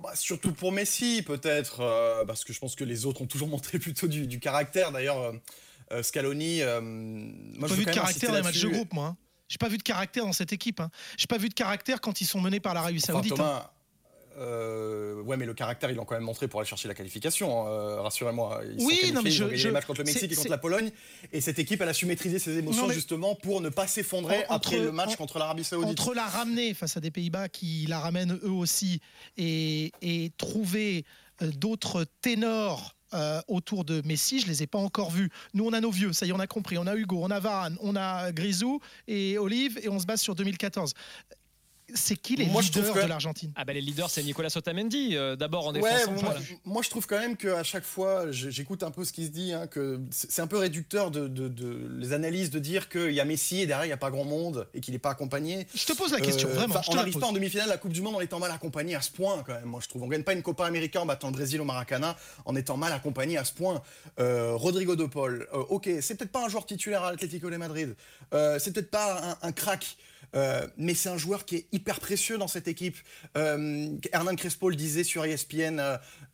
Bah, 0.02 0.12
surtout 0.14 0.52
pour 0.52 0.70
Messi, 0.70 1.22
peut-être, 1.22 1.80
euh, 1.80 2.24
parce 2.26 2.44
que 2.44 2.52
je 2.52 2.60
pense 2.60 2.76
que 2.76 2.84
les 2.84 3.06
autres 3.06 3.22
ont 3.22 3.26
toujours 3.26 3.48
montré 3.56 3.80
plutôt 3.80 4.06
du, 4.06 4.28
du 4.28 4.38
caractère. 4.38 4.92
D'ailleurs, 4.92 5.32
euh, 5.90 6.02
Scaloni. 6.02 6.62
euh, 6.62 6.80
moi, 6.80 6.92
J'ai 7.54 7.60
pas 7.60 7.66
je 7.68 7.74
vu 7.74 7.84
de 7.86 7.90
caractère 7.90 8.30
dans 8.30 8.36
les 8.36 8.42
matchs 8.42 8.60
de 8.62 8.68
groupe, 8.68 8.92
moi. 8.92 9.16
Hein. 9.52 9.56
J'ai 9.58 9.58
pas 9.58 9.68
vu 9.68 9.78
de 9.78 9.82
caractère 9.82 10.24
dans 10.24 10.32
cette 10.32 10.52
équipe. 10.52 10.80
Hein. 10.80 10.90
J'ai 11.16 11.26
pas 11.26 11.38
vu 11.38 11.48
de 11.48 11.54
caractère 11.54 12.00
quand 12.00 12.20
ils 12.20 12.26
sont 12.26 12.40
menés 12.40 12.60
par 12.60 12.74
l'Arabie 12.74 12.98
Enfin, 13.02 13.12
Saoudite. 13.14 13.32
hein. 13.32 13.36
Thomas, 13.36 13.70
euh, 14.38 15.20
ouais, 15.22 15.36
mais 15.36 15.44
le 15.44 15.52
caractère, 15.52 15.90
ils 15.90 15.94
l'ont 15.96 16.04
quand 16.06 16.14
même 16.14 16.24
montré 16.24 16.48
pour 16.48 16.60
aller 16.60 16.68
chercher 16.68 16.88
la 16.88 16.94
qualification. 16.94 17.66
euh, 17.68 18.00
Rassurez-moi. 18.00 18.62
Ils 18.78 18.84
Oui, 18.84 18.98
sont 19.08 19.14
non, 19.14 19.22
mais 19.22 19.30
ils 19.30 19.32
je- 19.34 19.44
ont 19.44 19.48
je- 19.52 19.66
les 19.68 19.72
matchs 19.72 19.84
contre 19.84 20.00
le 20.00 20.06
Mexique 20.06 20.32
et 20.32 20.34
contre 20.34 20.48
la 20.48 20.58
Pologne. 20.58 20.90
Et 21.32 21.40
cette 21.42 21.58
équipe, 21.58 21.80
elle 21.82 21.88
a 21.88 21.92
su 21.94 22.06
maîtriser 22.06 22.38
ses 22.38 22.56
émotions 22.56 22.82
Non, 22.82 22.88
mais- 22.88 22.94
justement 22.94 23.34
pour 23.34 23.60
ne 23.60 23.68
pas 23.68 23.86
s'effondrer 23.86 24.44
après 24.48 24.78
le 24.78 24.90
match 24.90 25.10
en- 25.10 25.16
contre 25.16 25.38
l'Arabie 25.38 25.64
Saoudite. 25.64 25.90
entre 26.00 26.14
la 26.14 26.24
ramener 26.26 26.72
face 26.74 26.96
à 26.96 27.00
des 27.00 27.10
Pays-Bas 27.10 27.48
qui 27.50 27.84
la 27.88 28.00
ramènent 28.00 28.38
eux 28.42 28.50
aussi 28.50 29.00
et, 29.36 29.92
et 30.00 30.30
trouver 30.38 31.04
euh, 31.42 31.50
d'autres 31.50 32.04
ténors 32.22 32.94
euh, 33.14 33.40
autour 33.48 33.84
de 33.84 34.02
Messi, 34.04 34.40
je 34.40 34.46
les 34.46 34.62
ai 34.62 34.66
pas 34.66 34.78
encore 34.78 35.10
vus. 35.10 35.30
Nous, 35.54 35.64
on 35.64 35.72
a 35.72 35.80
nos 35.80 35.90
vieux, 35.90 36.12
ça 36.12 36.26
y 36.26 36.30
est, 36.30 36.32
on 36.32 36.40
a 36.40 36.46
compris. 36.46 36.78
On 36.78 36.86
a 36.86 36.94
Hugo, 36.94 37.20
on 37.22 37.30
a 37.30 37.40
Varane, 37.40 37.76
on 37.80 37.96
a 37.96 38.32
Grisou 38.32 38.80
et 39.08 39.38
Olive 39.38 39.78
et 39.82 39.88
on 39.88 39.98
se 39.98 40.06
base 40.06 40.20
sur 40.20 40.34
2014. 40.34 40.94
C'est 41.94 42.16
qui 42.16 42.36
les 42.36 42.46
Moi, 42.46 42.62
je 42.62 42.70
trouve 42.70 42.82
leaders 42.84 42.94
que- 42.96 43.02
de 43.02 43.08
l'Argentine? 43.08 43.52
Ah 43.54 43.64
ben 43.66 43.74
les 43.74 43.82
leaders, 43.82 44.08
c'est 44.08 44.22
Nicolas 44.22 44.48
Otamendi. 44.56 45.14
euh, 45.16 45.36
D'abord 45.36 45.66
en 45.66 45.74
Ouais, 45.74 45.82
défense. 45.92 46.22
moi, 46.22 46.34
moi, 46.64 46.82
je 46.82 46.88
trouve 46.88 47.06
quand 47.06 47.18
même 47.18 47.36
qu'à 47.36 47.62
chaque 47.64 47.84
fois, 47.84 48.30
j'écoute 48.30 48.82
un 48.82 48.90
peu 48.90 49.04
ce 49.04 49.12
qui 49.12 49.26
se 49.26 49.30
dit, 49.30 49.52
hein, 49.52 49.66
que 49.66 50.00
c'est 50.10 50.40
un 50.40 50.46
peu 50.46 50.56
réducteur 50.56 51.10
de, 51.10 51.28
de- 51.28 51.48
de- 51.48 51.88
les 51.98 52.12
analyses 52.14 52.50
de 52.50 52.58
dire 52.60 52.88
qu'il 52.88 53.10
y 53.12 53.20
a 53.20 53.24
Messi 53.26 53.60
et 53.60 53.66
derrière 53.66 53.84
il 53.84 53.88
n'y 53.88 53.92
a 53.92 53.98
pas 53.98 54.10
grand 54.10 54.24
monde 54.24 54.66
et 54.72 54.80
qu'il 54.80 54.92
n'est 54.94 54.98
pas 54.98 55.10
accompagné. 55.10 55.66
Je 55.74 55.84
te 55.84 55.92
pose 55.92 56.12
la 56.12 56.20
question, 56.20 56.48
Euh, 56.48 56.52
vraiment. 56.54 56.80
je 56.82 56.90
on 56.90 56.94
n'arrive 56.94 57.18
pas 57.18 57.26
en 57.26 57.32
demi-finale 57.32 57.66
de 57.66 57.72
la 57.72 57.78
Coupe 57.78 57.92
du 57.92 58.00
Monde 58.00 58.16
en 58.16 58.20
étant 58.20 58.38
mal 58.38 58.50
accompagné 58.52 58.94
à 58.94 59.02
ce 59.02 59.10
point, 59.10 59.42
quand 59.44 59.52
même, 59.52 59.64
moi 59.66 59.80
je 59.82 59.88
trouve. 59.88 60.02
On 60.04 60.08
gagne 60.08 60.22
pas 60.22 60.32
une 60.32 60.42
Copa 60.42 60.64
América 60.64 61.02
en 61.02 61.06
battant 61.06 61.26
le 61.28 61.34
Brésil 61.34 61.60
au 61.60 61.64
Maracana 61.64 62.16
en 62.46 62.56
étant 62.56 62.76
mal 62.78 62.92
accompagné 62.92 63.36
à 63.36 63.44
ce 63.44 63.52
point. 63.52 63.82
Euh, 64.18 64.54
Rodrigo 64.54 64.96
de 64.96 65.04
Paul, 65.04 65.46
euh, 65.52 65.58
ok, 65.68 65.90
c'est 66.00 66.14
peut-être 66.14 66.32
pas 66.32 66.44
un 66.44 66.48
joueur 66.48 66.64
titulaire 66.64 67.02
à 67.02 67.10
l'Atlético 67.10 67.50
de 67.50 67.56
Madrid, 67.56 67.94
euh, 68.32 68.58
c'est 68.58 68.72
peut-être 68.72 68.90
pas 68.90 69.36
un, 69.42 69.48
un 69.48 69.52
crack. 69.52 69.96
Euh, 70.34 70.66
mais 70.76 70.94
c'est 70.94 71.08
un 71.08 71.18
joueur 71.18 71.44
qui 71.44 71.56
est 71.56 71.66
hyper 71.72 72.00
précieux 72.00 72.38
dans 72.38 72.48
cette 72.48 72.68
équipe. 72.68 72.96
Euh, 73.36 73.88
Hernan 74.12 74.34
Crespo 74.34 74.70
le 74.70 74.76
disait 74.76 75.04
sur 75.04 75.24
ESPN 75.24 75.78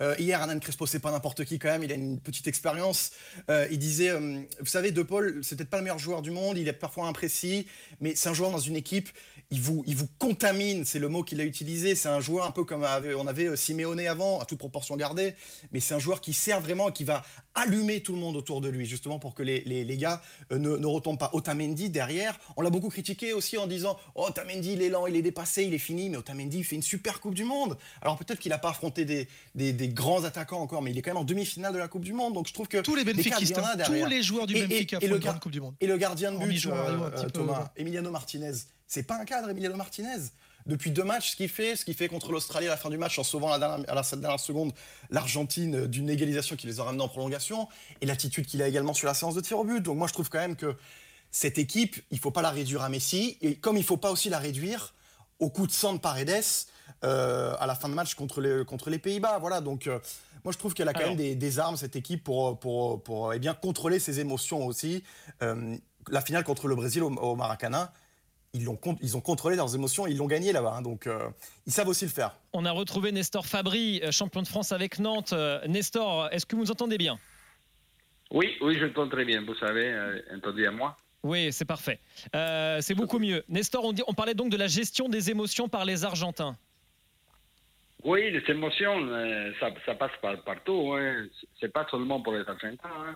euh, 0.01 0.15
hier. 0.19 0.41
Hernan 0.41 0.59
Crespo, 0.61 0.87
c'est 0.87 1.01
pas 1.01 1.11
n'importe 1.11 1.45
qui 1.45 1.59
quand 1.59 1.69
même. 1.69 1.83
Il 1.83 1.93
a 1.93 1.97
une 1.97 2.21
petite 2.21 2.47
expérience. 2.47 3.13
Il 3.49 3.79
disait, 3.79 4.13
vous 4.61 4.67
savez, 4.67 4.93
De 4.93 5.03
Paul, 5.03 5.41
c'est 5.43 5.57
peut-être 5.57 5.71
pas 5.71 5.79
le 5.79 5.85
meilleur 5.85 5.99
joueur 5.99 6.23
du 6.23 6.31
monde. 6.31 6.59
Il 6.59 6.69
est 6.69 6.73
parfois 6.73 7.07
imprécis, 7.07 7.67
mais 8.01 8.15
c'est 8.15 8.29
un 8.29 8.35
joueur 8.35 8.51
dans 8.51 8.59
une 8.59 8.77
équipe. 8.77 9.09
Il 9.51 9.63
vous, 9.63 9.83
il 9.87 9.97
vous 9.97 10.07
contamine. 10.19 10.85
C'est 10.85 10.99
le 10.99 11.09
mot 11.09 11.23
qu'il 11.23 11.41
a 11.41 11.45
utilisé. 11.45 11.95
C'est 11.95 12.11
un 12.11 12.21
joueur 12.21 12.45
un 12.45 12.51
peu 12.51 12.65
comme 12.65 12.85
on 13.19 13.27
avait 13.27 13.47
euh, 13.47 13.57
Simeone 13.57 13.99
avant, 14.01 14.41
à 14.41 14.45
toute 14.45 14.59
proportion 14.59 14.95
gardée. 14.97 15.35
Mais 15.73 15.81
c'est 15.81 15.95
un 15.95 15.99
joueur 15.99 16.21
qui 16.21 16.35
sert 16.35 16.61
vraiment, 16.61 16.91
et 16.91 16.93
qui 16.93 17.05
va 17.05 17.25
allumer 17.55 18.03
tout 18.03 18.13
le 18.13 18.19
monde 18.21 18.37
autour 18.37 18.61
de 18.61 18.69
lui, 18.69 18.85
justement 18.85 19.19
pour 19.19 19.35
que 19.35 19.43
les, 19.43 19.63
les, 19.65 19.85
les 19.85 19.97
gars 19.97 20.21
euh, 20.53 20.59
ne, 20.59 20.77
ne 20.77 20.87
retombent 20.87 21.19
pas. 21.19 21.31
Otamendi 21.33 21.89
derrière, 21.89 22.39
on 22.59 22.63
l'a 22.63 22.69
beaucoup 22.69 22.91
critiqué 22.91 23.33
aussi 23.33 23.57
en 23.57 23.67
disant 23.67 23.99
Oh, 24.15 24.27
Otamendi, 24.29 24.75
il 24.75 24.83
est 24.83 24.91
lent, 24.91 25.07
il 25.07 25.17
est 25.17 25.23
dépassé, 25.23 25.65
il 25.65 25.73
est 25.73 25.79
fini. 25.79 26.11
Mais 26.11 26.19
Otamendi, 26.19 26.59
il 26.59 26.65
fait 26.65 26.77
une 26.77 26.83
super 26.83 27.19
Coupe 27.21 27.35
du 27.35 27.45
Monde. 27.45 27.79
Alors 28.03 28.19
peut-être 28.19 28.41
qu'il 28.41 28.51
n'a 28.51 28.59
pas 28.59 28.69
affronté 28.71 29.07
des, 29.07 29.29
des, 29.55 29.73
des 29.73 29.89
grands 29.89 30.25
attaquants 30.25 30.61
encore, 30.61 30.83
mais 30.83 30.91
il 30.91 30.99
est 30.99 31.03
quand 31.03 31.11
même 31.13 31.17
en 31.17 31.25
demi-finale 31.25 31.73
de 31.73 31.79
la 31.79 31.89
Coupe 31.89 32.05
du 32.05 32.13
Monde. 32.13 32.35
Donc 32.35 32.49
je 32.49 32.53
trouve 32.53 32.69
que 32.69 32.79
Tous 32.83 32.95
les 32.95 33.05
derrière. 33.77 34.05
tous 34.05 34.11
les 34.11 34.23
joueurs 34.23 34.47
du 34.47 34.57
Et- 34.57 34.61
et- 34.61 34.67
Benfica 34.67 34.99
et 35.01 35.07
font 35.09 35.15
le 35.15 35.19
gar- 35.21 35.41
Coupe 35.41 35.53
du 35.53 35.63
Monde. 35.63 35.75
Et 35.81 35.87
le 35.87 35.97
gardien 35.97 36.33
de 36.33 36.37
but, 36.39 36.67
euh, 36.67 37.11
peu, 37.23 37.31
Thomas. 37.31 37.73
Emiliano 37.77 38.11
Martinez, 38.11 38.53
c'est 38.89 39.05
pas 39.05 39.17
un 39.17 39.25
cadre, 39.25 39.51
Emiliano 39.51 39.77
Martinez. 39.77 40.19
Depuis 40.67 40.91
deux 40.91 41.05
matchs, 41.05 41.31
ce 41.31 41.37
qu'il 41.37 41.49
fait, 41.49 41.77
ce 41.77 41.85
qu'il 41.85 41.95
fait 41.95 42.09
contre 42.09 42.33
l'Australie 42.33 42.67
à 42.67 42.71
la 42.71 42.77
fin 42.77 42.91
du 42.91 42.99
match 42.99 43.19
en 43.19 43.23
sauvant 43.23 43.49
à 43.53 43.59
la 43.59 43.59
dernière, 43.59 43.91
à 43.91 43.95
la 43.95 44.03
dernière 44.03 44.41
seconde 44.41 44.73
l'Argentine 45.11 45.77
euh, 45.77 45.87
d'une 45.87 46.11
égalisation 46.11 46.57
qui 46.57 46.67
les 46.67 46.81
a 46.81 46.85
ramenés 46.85 47.03
en 47.03 47.09
prolongation, 47.09 47.69
et 48.01 48.07
l'attitude 48.07 48.45
qu'il 48.47 48.61
a 48.61 48.69
également 48.69 48.93
sur 48.93 49.07
la 49.07 49.15
séance 49.15 49.35
de 49.35 49.41
tir 49.41 49.59
au 49.59 49.65
but. 49.65 49.81
Donc 49.81 49.97
moi, 49.97 50.09
je 50.09 50.13
trouve 50.13 50.29
quand 50.29 50.41
même 50.41 50.57
que 50.57 50.75
cette 51.31 51.59
équipe, 51.59 51.97
il 52.11 52.19
faut 52.19 52.31
pas 52.31 52.43
la 52.43 52.51
réduire 52.51 52.83
à 52.83 52.89
Messi, 52.89 53.39
et 53.41 53.55
comme 53.55 53.77
il 53.77 53.85
faut 53.85 53.97
pas 53.97 54.11
aussi 54.11 54.29
la 54.31 54.39
réduire 54.39 54.95
au 55.39 55.51
coup 55.51 55.67
de 55.67 55.73
sang 55.73 55.93
de 55.93 55.99
Paredes 55.99 56.43
euh, 57.05 57.55
à 57.61 57.67
la 57.67 57.75
fin 57.75 57.89
de 57.89 57.95
match 57.95 58.15
contre 58.15 58.41
les, 58.41 58.65
contre 58.65 58.91
les 58.91 58.99
Pays-Bas. 58.99 59.39
Voilà, 59.39 59.61
donc 59.61 59.87
euh, 59.87 59.99
moi 60.45 60.53
je 60.53 60.59
trouve 60.59 60.75
qu'elle 60.75 60.89
a 60.89 60.93
quand 60.93 61.01
Alors. 61.01 61.11
même 61.11 61.19
des, 61.19 61.35
des 61.35 61.59
armes, 61.59 61.77
cette 61.77 61.97
équipe, 61.97 62.25
pour, 62.25 62.59
pour, 62.59 63.03
pour 63.03 63.33
eh 63.33 63.39
bien, 63.39 63.55
contrôler 63.55 64.01
ses 64.01 64.21
émotions 64.21 64.67
aussi. 64.67 65.03
Euh, 65.43 65.77
la 66.11 66.21
finale 66.21 66.45
contre 66.45 66.67
le 66.67 66.75
Brésil 66.75 67.03
au, 67.03 67.11
au 67.11 67.37
Maracana, 67.37 67.93
ils, 68.61 68.67
con- 68.79 68.99
ils 69.01 69.17
ont 69.17 69.21
contrôlé 69.21 69.57
leurs 69.57 69.75
émotions, 69.75 70.07
ils 70.07 70.17
l'ont 70.17 70.27
gagné 70.27 70.53
là-bas, 70.53 70.75
hein, 70.77 70.83
donc 70.83 71.07
euh, 71.07 71.29
ils 71.67 71.73
savent 71.73 71.89
aussi 71.89 72.05
le 72.05 72.11
faire. 72.11 72.33
On 72.53 72.65
a 72.65 72.71
retrouvé 72.73 73.13
Nestor 73.13 73.47
Fabry, 73.47 74.01
euh, 74.03 74.11
champion 74.11 74.43
de 74.43 74.49
France 74.49 74.73
avec 74.73 74.99
Nantes. 74.99 75.33
Euh, 75.33 75.61
Nestor, 75.67 76.29
est-ce 76.33 76.47
que 76.47 76.57
vous 76.57 76.63
nous 76.63 76.71
entendez 76.71 76.99
bien? 76.99 77.19
Oui, 78.31 78.57
oui, 78.61 78.77
je 78.79 78.87
t'entends 78.87 79.09
très 79.09 79.25
bien, 79.25 79.43
vous 79.43 79.55
savez, 79.55 79.87
euh, 79.91 80.21
entendu 80.37 80.67
à 80.67 80.71
moi. 80.71 80.97
Oui, 81.23 81.53
c'est 81.53 81.65
parfait. 81.65 81.99
Euh, 82.37 82.81
c'est 82.81 82.95
beaucoup 82.95 83.19
mieux. 83.19 83.43
Nestor, 83.49 83.85
on, 83.85 83.93
dit- 83.93 84.05
on 84.07 84.15
parlait 84.15 84.35
donc 84.35 84.51
de 84.51 84.57
la 84.57 84.67
gestion 84.69 85.09
des 85.09 85.31
émotions 85.31 85.69
par 85.69 85.85
les 85.85 86.05
Argentins. 86.05 86.57
Oui, 88.05 88.31
les 88.31 88.43
émotions, 88.49 89.09
ça, 89.59 89.71
ça 89.85 89.95
passe 89.97 90.13
par, 90.23 90.41
partout. 90.45 90.93
Hein. 90.95 91.27
C'est 91.59 91.73
pas 91.73 91.87
seulement 91.91 92.21
pour 92.23 92.33
les 92.35 92.47
Argentins. 92.47 92.79
hein. 92.85 93.15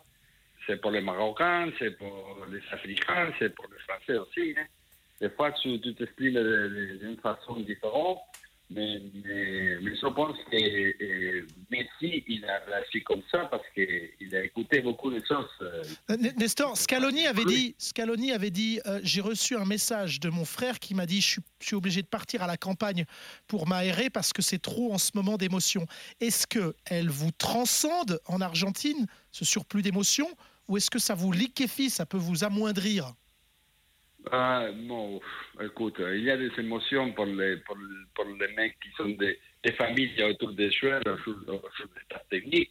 C'est 0.66 0.80
pour 0.80 0.90
les 0.92 1.00
Marocains, 1.00 1.70
c'est 1.78 1.90
pour 1.92 2.36
les 2.50 2.60
Africains, 2.72 3.32
c'est 3.38 3.54
pour 3.54 3.66
les 3.70 3.78
Français 3.80 4.18
aussi. 4.18 4.54
hein. 4.58 4.64
Des 5.22 5.30
fois, 5.30 5.52
tu 5.52 5.80
tu 5.80 5.94
t'exprimes 5.94 6.38
d'une 7.00 7.18
façon 7.28 7.54
différente. 7.60 8.18
Mais, 8.74 9.02
mais, 9.22 9.76
mais 9.82 9.94
je 9.94 10.06
pense 10.18 10.36
que 10.50 10.56
euh, 10.56 11.46
Messi, 11.70 12.24
il 12.26 12.42
a 12.46 12.56
réagi 12.66 13.02
comme 13.04 13.20
ça 13.30 13.40
parce 13.50 13.68
qu'il 13.74 14.34
a 14.34 14.42
écouté 14.44 14.80
beaucoup 14.80 15.10
de 15.10 15.20
choses. 15.30 15.44
euh, 15.60 15.82
Euh, 16.10 16.16
Nestor, 16.38 16.74
Scaloni 16.78 17.26
avait 17.26 17.44
dit, 17.44 17.74
Scaloni 17.76 18.32
avait 18.32 18.50
dit, 18.50 18.80
euh, 18.86 18.98
j'ai 19.02 19.20
reçu 19.20 19.56
un 19.56 19.66
message 19.66 20.20
de 20.20 20.30
mon 20.30 20.46
frère 20.46 20.78
qui 20.78 20.94
m'a 20.94 21.04
dit, 21.04 21.20
je 21.20 21.26
suis, 21.32 21.42
je 21.60 21.66
suis 21.66 21.76
obligé 21.76 22.00
de 22.00 22.06
partir 22.06 22.42
à 22.42 22.46
la 22.46 22.56
campagne 22.56 23.04
pour 23.46 23.68
m'aérer 23.68 24.08
parce 24.08 24.32
que 24.32 24.40
c'est 24.40 24.62
trop 24.70 24.94
en 24.94 24.98
ce 24.98 25.10
moment 25.14 25.36
d'émotion. 25.36 25.84
Est-ce 26.20 26.46
que 26.46 26.74
elle 26.86 27.10
vous 27.10 27.32
transcende 27.32 28.20
en 28.26 28.40
Argentine, 28.40 29.06
ce 29.32 29.44
surplus 29.44 29.82
d'émotion, 29.82 30.28
ou 30.68 30.78
est-ce 30.78 30.90
que 30.90 30.98
ça 30.98 31.14
vous 31.14 31.30
liquéfie, 31.32 31.90
ça 31.90 32.06
peut 32.06 32.16
vous 32.16 32.42
amoindrir? 32.42 33.12
Ah, 34.30 34.66
bon, 34.72 35.20
écoute, 35.60 35.96
il 35.98 36.22
y 36.22 36.30
a 36.30 36.36
des 36.36 36.50
émotions 36.58 37.12
pour 37.12 37.26
les, 37.26 37.56
pour, 37.58 37.76
les 37.76 38.54
mecs 38.54 38.78
qui 38.80 38.90
sont 38.96 39.08
des, 39.08 39.38
familles 39.72 40.22
autour 40.22 40.52
des 40.52 40.70
joueurs, 40.70 41.02
sur, 41.02 41.18
sur 41.24 41.34
le 41.44 42.00
staff 42.04 42.28
technique. 42.30 42.70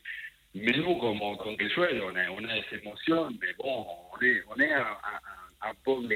Mais 0.56 0.72
nous, 0.78 0.96
comme, 0.98 1.20
comme 1.38 1.56
les 1.60 1.70
joueurs, 1.70 1.92
on 2.04 2.16
a, 2.16 2.30
on 2.30 2.42
des 2.42 2.78
émotions, 2.78 3.30
mais 3.42 3.54
bon, 3.58 3.86
on 4.14 4.22
est, 4.26 4.44
on 4.50 4.60
est 4.60 4.72
un, 4.72 5.74
peuple, 5.84 6.14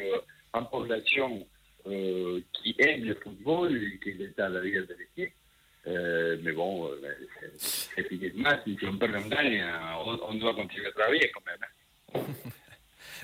une 0.53 0.65
population 0.67 1.47
qui 1.83 2.75
aime 2.79 3.03
le 3.03 3.15
football 3.15 3.75
et 3.75 3.99
qui 3.99 4.09
est 4.21 4.39
à 4.39 4.49
l'arrière 4.49 4.85
de 4.87 4.95
l'équipe. 4.95 5.33
Euh, 5.87 6.37
mais 6.41 6.51
bon, 6.51 6.89
c'est- 7.57 8.07
fini 8.07 8.29
le 8.29 8.41
match. 8.41 8.61
Si 8.65 8.77
on 8.85 8.97
perd 8.97 9.15
un 9.15 9.27
gagne, 9.27 9.63
on, 10.03 10.19
on 10.29 10.33
doit 10.33 10.55
continuer 10.55 10.87
à 10.87 10.91
travailler 10.91 11.31
quand 11.31 11.43
même. 11.45 12.23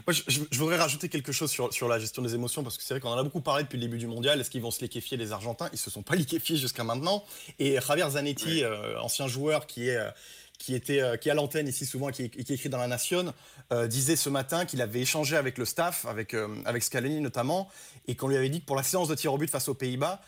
Moi, 0.07 0.15
je, 0.27 0.59
voudrais 0.59 0.77
rajouter 0.77 1.09
quelque 1.09 1.31
chose 1.31 1.51
sur, 1.51 1.73
sur 1.73 1.87
la 1.87 1.99
gestion 1.99 2.21
des 2.21 2.35
émotions, 2.35 2.63
parce 2.63 2.77
que 2.77 2.83
c'est 2.83 2.93
vrai 2.93 3.01
qu'on 3.01 3.09
en 3.09 3.17
a 3.17 3.23
beaucoup 3.23 3.41
parlé 3.41 3.63
depuis 3.63 3.77
le 3.77 3.83
début 3.83 3.97
du 3.97 4.07
mondial. 4.07 4.39
Est-ce 4.39 4.49
qu'ils 4.49 4.61
vont 4.61 4.71
se 4.71 4.81
liquéfier, 4.81 5.17
les 5.17 5.31
Argentins? 5.31 5.69
Ils 5.73 5.79
se 5.79 5.89
sont 5.89 6.03
pas 6.03 6.15
liquéfiés 6.21 6.57
jusqu'à 6.57 6.83
maintenant. 6.83 7.23
Et 7.59 7.79
Javier 7.79 8.09
Zanetti, 8.09 8.63
euh, 8.63 8.99
ancien 8.99 9.27
joueur 9.27 9.67
qui 9.67 9.89
est. 9.89 9.97
euh, 9.97 10.11
qui, 10.61 10.75
était, 10.75 11.01
euh, 11.01 11.17
qui 11.17 11.27
est 11.27 11.31
à 11.31 11.35
l'antenne 11.35 11.67
ici 11.67 11.85
souvent, 11.85 12.09
qui, 12.09 12.29
qui 12.29 12.53
écrit 12.53 12.69
dans 12.69 12.77
La 12.77 12.87
Nation, 12.87 13.33
euh, 13.73 13.87
disait 13.87 14.15
ce 14.15 14.29
matin 14.29 14.65
qu'il 14.65 14.81
avait 14.81 15.01
échangé 15.01 15.35
avec 15.35 15.57
le 15.57 15.65
staff, 15.65 16.05
avec, 16.05 16.33
euh, 16.33 16.47
avec 16.65 16.83
Scaloni 16.83 17.19
notamment, 17.19 17.67
et 18.07 18.15
qu'on 18.15 18.27
lui 18.27 18.37
avait 18.37 18.49
dit 18.49 18.61
que 18.61 18.65
pour 18.65 18.75
la 18.75 18.83
séance 18.83 19.07
de 19.07 19.15
tir 19.15 19.33
au 19.33 19.37
but 19.37 19.49
face 19.49 19.67
aux 19.67 19.73
Pays-Bas, 19.73 20.21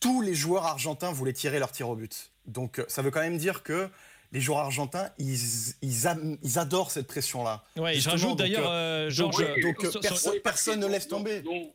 tous 0.00 0.22
les 0.22 0.34
joueurs 0.34 0.64
argentins 0.64 1.12
voulaient 1.12 1.32
tirer 1.32 1.58
leur 1.60 1.70
tir 1.70 1.88
au 1.88 1.94
but. 1.94 2.30
Donc 2.46 2.82
ça 2.88 3.00
veut 3.00 3.10
quand 3.10 3.20
même 3.20 3.38
dire 3.38 3.62
que 3.62 3.88
les 4.32 4.40
joueurs 4.40 4.58
argentins, 4.58 5.10
ils, 5.18 5.38
ils, 5.82 6.06
am- 6.06 6.36
ils 6.42 6.58
adorent 6.58 6.90
cette 6.90 7.06
pression-là. 7.06 7.62
Ouais, 7.76 7.94
je 7.94 8.08
rajoute 8.10 8.30
donc, 8.30 8.38
d'ailleurs, 8.38 8.70
euh, 8.70 8.74
euh, 8.74 9.04
donc, 9.06 9.10
Georges. 9.10 9.46
oui, 9.56 9.62
donc, 9.62 9.84
euh, 9.84 9.90
sur- 9.90 10.42
personne- 10.42 10.80
ne 10.80 10.86
laisse 10.86 11.08
tomber. 11.08 11.42
Nous, 11.42 11.72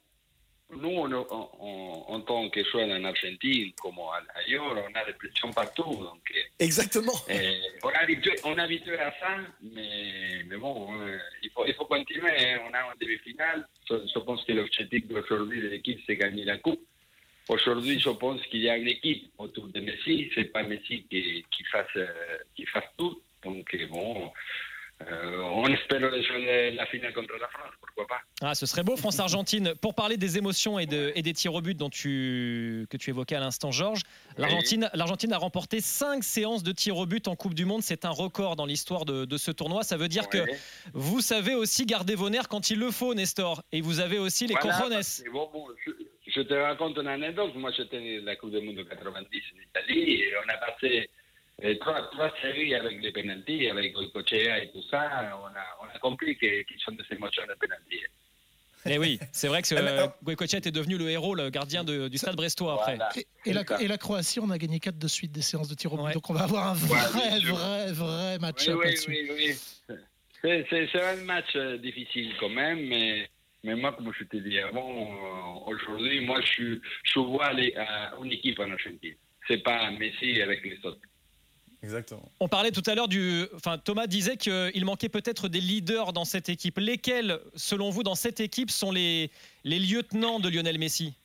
nous 0.77 0.89
on, 0.89 1.11
on- 1.11 1.49
on- 1.59 2.03
en 2.13 2.21
tant 2.21 2.49
que 2.49 2.63
joueur 2.63 2.87
en 2.89 3.03
Argentine, 3.03 3.71
comme 3.81 3.95
ailleurs, 4.35 4.63
on 4.71 4.95
a 4.99 5.05
des 5.05 5.13
pressions 5.13 5.51
partout. 5.51 5.83
Donc, 5.83 6.21
euh, 6.35 6.39
Exactement. 6.59 7.13
euh, 7.29 7.51
on, 7.83 7.89
est 7.89 7.95
habitué, 7.95 8.35
on 8.43 8.57
est 8.57 8.61
habitué 8.61 8.97
à 8.99 9.11
ça, 9.19 9.37
mais, 9.61 10.43
mais 10.47 10.57
bon, 10.57 10.93
euh, 11.01 11.17
il, 11.43 11.49
faut, 11.51 11.65
il 11.65 11.73
faut 11.73 11.85
continuer. 11.85 12.29
hein. 12.37 12.59
On 12.69 12.73
a 12.73 12.79
un 12.79 12.93
demi-finale. 12.99 13.67
Je, 13.89 13.95
je 14.13 14.19
pense 14.19 14.43
que 14.45 14.51
l'objectif 14.53 15.07
d'aujourd'hui 15.07 15.61
de 15.61 15.67
l'équipe, 15.67 15.99
c'est 16.05 16.15
gagner 16.15 16.43
la 16.45 16.57
Coupe. 16.57 16.81
Aujourd'hui, 17.51 17.99
je 17.99 18.09
pense 18.09 18.41
qu'il 18.47 18.61
y 18.61 18.69
a 18.69 18.77
une 18.77 18.87
équipe 18.87 19.29
autour 19.37 19.67
de 19.67 19.79
Messi. 19.81 20.29
C'est 20.33 20.45
pas 20.45 20.63
Messi 20.63 21.05
qui, 21.09 21.43
qui, 21.51 21.63
fasse, 21.65 21.85
euh, 21.97 22.07
qui 22.55 22.65
fasse 22.65 22.85
tout. 22.97 23.21
Donc, 23.43 23.75
bon, 23.89 24.31
euh, 25.01 25.37
on 25.55 25.65
espère 25.67 25.99
la 25.99 26.85
finale 26.85 27.13
contre 27.13 27.33
la 27.41 27.47
France, 27.49 27.71
pourquoi 27.81 28.07
pas. 28.07 28.21
Ah, 28.41 28.55
ce 28.55 28.65
serait 28.65 28.83
beau, 28.83 28.95
France-Argentine. 28.95 29.73
Pour 29.81 29.95
parler 29.95 30.15
des 30.15 30.37
émotions 30.37 30.79
et, 30.79 30.85
de- 30.85 31.11
et 31.15 31.21
des 31.23 31.33
tirs 31.33 31.53
au 31.55 31.61
but 31.61 31.75
dont 31.75 31.89
tu, 31.89 32.85
que 32.89 32.95
tu 32.97 33.09
évoquais 33.09 33.35
à 33.35 33.39
l'instant, 33.41 33.71
Georges, 33.71 34.03
l'Argentine 34.37 34.89
l'Argentine 34.93 35.33
a 35.33 35.37
remporté 35.37 35.81
5 35.81 36.23
séances 36.23 36.63
de 36.63 36.71
tirs 36.71 36.97
au 36.97 37.05
but 37.05 37.27
en 37.27 37.35
Coupe 37.35 37.53
du 37.55 37.65
Monde. 37.65 37.81
C'est 37.83 38.05
un 38.05 38.11
record 38.11 38.55
dans 38.55 38.65
l'histoire 38.65 39.03
de, 39.05 39.25
de 39.25 39.37
ce 39.37 39.51
tournoi. 39.51 39.83
Ça 39.83 39.97
veut 39.97 40.07
dire 40.07 40.29
que 40.29 40.45
vous 40.93 41.19
savez 41.19 41.55
aussi 41.55 41.85
garder 41.85 42.15
vos 42.15 42.29
nerfs 42.29 42.47
quand 42.47 42.69
il 42.69 42.79
le 42.79 42.91
faut, 42.91 43.13
Nestor. 43.13 43.61
Et 43.73 43.81
vous 43.81 43.99
avez 43.99 44.19
aussi 44.19 44.47
les 44.47 44.53
Voilà, 44.53 44.77
bon, 45.33 45.49
bon, 45.51 45.67
je, 46.33 46.41
te 46.41 46.53
raconte 46.53 46.97
une 46.97 47.07
anecdote. 47.07 47.55
Moi, 47.55 47.71
j'étais 47.75 48.19
la 48.23 48.35
Coupe 48.35 48.51
du 48.51 48.61
Monde 48.61 48.75
de 48.77 48.83
90 48.83 49.43
en 49.55 49.61
Italie 49.61 50.11
et 50.21 50.33
on 50.37 50.49
a 50.49 50.57
passé 50.57 51.09
euh, 51.63 51.75
trois, 51.79 52.09
trois 52.11 52.31
séries 52.41 52.73
avec 52.75 53.01
les 53.01 53.11
penalties, 53.11 53.67
avec 53.69 53.93
Goicochea 53.93 54.63
et 54.63 54.71
tout 54.71 54.81
ça. 54.89 55.31
On 55.41 55.45
a, 55.47 55.65
on 55.81 55.95
a 55.95 55.99
compris 55.99 56.35
que- 56.37 56.63
qu'ils 56.63 56.79
sont 56.79 56.91
des 56.91 57.03
émotions 57.11 57.43
de 57.47 57.53
penalties. 57.59 58.03
Et 58.85 58.93
Eh 58.93 58.97
oui, 58.97 59.19
c'est 59.31 59.47
vrai 59.47 59.61
que 59.61 59.75
Ah, 59.75 59.81
mais 59.81 59.89
euh, 59.91 60.07
Goicoechea 60.23 60.57
était 60.57 60.71
devenu 60.71 60.97
le 60.97 61.09
héros, 61.09 61.35
le 61.35 61.49
gardien 61.49 61.83
de- 61.83 62.07
du 62.07 62.17
stade 62.17 62.35
brestois 62.35 62.73
après. 62.73 62.95
Voilà. 62.95 63.09
et, 63.15 63.27
et 63.49 63.53
la, 63.53 63.61
et 63.79 63.97
Croatie, 63.97 64.39
on 64.39 64.49
a 64.49 64.57
gagné 64.57 64.79
4 64.79 64.97
de 64.97 65.07
suite 65.07 65.31
des 65.31 65.41
séances 65.43 65.67
de 65.69 65.75
tir 65.75 65.93
au 65.93 65.97
but. 65.97 66.03
Ouais. 66.03 66.13
Donc 66.13 66.29
on 66.29 66.33
va 66.33 66.43
avoir 66.43 66.67
un 66.69 66.73
Ouais, 66.73 66.97
vrai, 67.09 67.39
vrai, 67.41 67.91
vrai 67.91 68.39
match 68.39 68.67
Oui, 68.67 68.95
oui, 69.07 69.29
oui, 69.29 69.55
oui. 69.89 69.95
C'est 70.43 71.01
un 71.01 71.17
match 71.17 71.55
euh, 71.55 71.77
difficile 71.77 72.33
quand 72.39 72.49
même, 72.49 72.87
mais, 72.87 73.29
mais 73.63 73.75
moi, 73.75 73.93
comme 73.93 74.11
je 74.17 74.23
te 74.23 74.37
dis 74.37 74.59
avant, 74.59 74.89
euh, 74.89 75.71
aujourd'hui, 75.71 76.19
moi, 76.21 76.41
je, 76.41 76.79
je 77.03 77.19
vois 77.19 77.53
les, 77.53 77.73
euh, 77.77 78.23
une 78.23 78.31
équipe 78.31 78.59
en 78.59 78.71
Argentine. 78.71 79.15
C'est 79.47 79.63
pas 79.63 79.91
Messi 79.91 80.41
avec 80.41 80.63
les 80.63 80.79
autres. 80.83 80.99
Exactement. 81.83 82.29
On 82.39 82.47
parlait 82.47 82.71
tout 82.71 82.83
à 82.85 82.93
l'heure 82.93 83.07
du. 83.07 83.43
Enfin, 83.55 83.79
Thomas 83.79 84.05
disait 84.05 84.37
qu'il 84.37 84.85
manquait 84.85 85.09
peut-être 85.09 85.47
des 85.47 85.61
leaders 85.61 86.13
dans 86.13 86.25
cette 86.25 86.47
équipe. 86.47 86.77
Lesquels, 86.77 87.39
selon 87.55 87.89
vous, 87.89 88.03
dans 88.03 88.13
cette 88.13 88.39
équipe, 88.39 88.69
sont 88.69 88.91
les, 88.91 89.31
les 89.63 89.79
lieutenants 89.79 90.39
de 90.39 90.47
Lionel 90.47 90.77
Messi? 90.77 91.15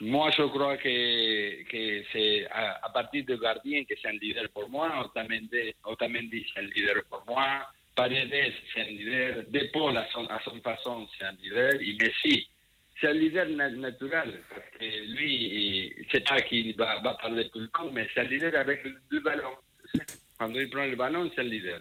Moi, 0.00 0.32
je 0.36 0.42
crois 0.42 0.76
que, 0.76 1.62
que 1.62 2.04
c'est 2.12 2.46
à, 2.50 2.80
à 2.84 2.90
partir 2.90 3.24
du 3.24 3.38
gardien 3.38 3.84
que 3.84 3.94
c'est 4.00 4.08
un 4.08 4.18
leader 4.18 4.48
pour 4.52 4.68
moi. 4.68 5.04
Otamendi, 5.04 5.72
Otamendi 5.84 6.44
c'est 6.52 6.60
un 6.60 6.64
leader 6.64 7.04
pour 7.08 7.22
moi. 7.28 7.68
Paredes, 7.94 8.52
c'est 8.72 8.80
un 8.80 8.84
leader. 8.84 9.44
De 9.48 9.70
Paul, 9.72 9.96
à 9.96 10.06
son, 10.12 10.24
à 10.26 10.40
son 10.44 10.60
façon, 10.60 11.06
c'est 11.18 11.24
un 11.26 11.32
leader. 11.42 11.74
Et 11.80 11.96
Messi, 12.00 12.46
c'est 13.00 13.08
un 13.08 13.12
leader 13.12 13.48
na- 13.50 13.70
naturel. 13.70 14.40
Parce 14.50 14.66
que 14.78 14.84
lui, 15.14 15.94
c'est 16.10 16.26
pas 16.26 16.40
qu'il 16.42 16.74
va, 16.76 17.00
va 17.00 17.14
parler 17.14 17.48
tout 17.50 17.60
le 17.60 17.68
temps, 17.68 17.90
mais 17.92 18.08
c'est 18.12 18.20
un 18.20 18.24
leader 18.24 18.54
avec 18.58 18.82
le, 18.84 18.96
le 19.10 19.20
ballon. 19.20 19.50
Quand 20.38 20.50
il 20.50 20.68
prend 20.70 20.84
le 20.86 20.96
ballon, 20.96 21.30
c'est 21.34 21.42
un 21.42 21.44
leader. 21.44 21.80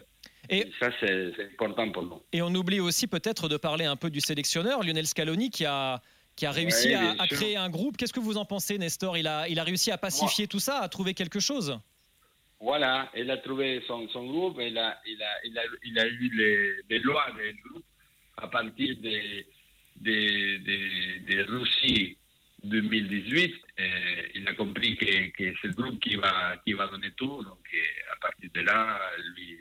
Et- 0.50 0.68
ça, 0.80 0.90
c'est 1.00 1.34
important 1.54 1.90
pour 1.92 2.04
nous. 2.04 2.22
Et 2.32 2.42
on 2.42 2.54
oublie 2.54 2.80
aussi 2.80 3.08
peut-être 3.08 3.48
de 3.50 3.58
parler 3.58 3.86
un 3.86 3.96
peu 3.96 4.10
du 4.10 4.20
sélectionneur, 4.22 4.84
Lionel 4.84 5.08
Scaloni, 5.08 5.50
qui 5.50 5.66
a, 5.66 6.00
qui 6.36 6.46
a 6.46 6.52
réussi 6.52 6.90
Ouais, 6.90 7.16
à, 7.18 7.28
créer 7.28 7.56
un 7.58 7.70
groupe. 7.70 7.98
Qu'est-ce 7.98 8.14
que 8.14 8.20
vous 8.20 8.38
en 8.38 8.46
pensez, 8.46 8.78
Nestor? 8.78 9.18
Il 9.18 9.26
a, 9.28 9.48
il 9.48 9.58
a 9.58 9.64
réussi 9.64 9.90
à 9.90 9.98
pacifier 9.98 10.48
tout 10.48 10.60
ça, 10.60 10.80
à 10.80 10.90
trouver 10.90 11.14
quelque 11.14 11.40
chose? 11.40 11.80
Voilà, 12.64 13.12
il 13.14 13.30
a 13.30 13.36
trouvé 13.38 13.84
son, 13.88 14.06
groupe, 14.06 14.58
il 14.62 14.78
a, 14.78 14.98
eu 15.06 16.30
les, 16.34 16.76
les 16.90 17.00
lois 17.00 17.26
du 17.36 17.62
groupe 17.62 17.84
à 18.38 18.48
partir 18.48 18.96
de, 19.02 19.44
Russie 21.44 22.18
2018. 22.64 23.54
Et 23.80 23.92
il 24.36 24.48
a 24.48 24.54
compris 24.54 24.96
que, 24.96 25.06
c'est 25.38 25.68
le 25.68 25.74
groupe 25.74 26.00
qui 26.00 26.16
va, 26.16 26.56
donner 26.90 27.12
tout. 27.18 27.44
Donc, 27.44 27.68
à 28.14 28.16
partir 28.22 28.50
de 28.54 28.62
là, 28.62 28.98
lui, 29.36 29.58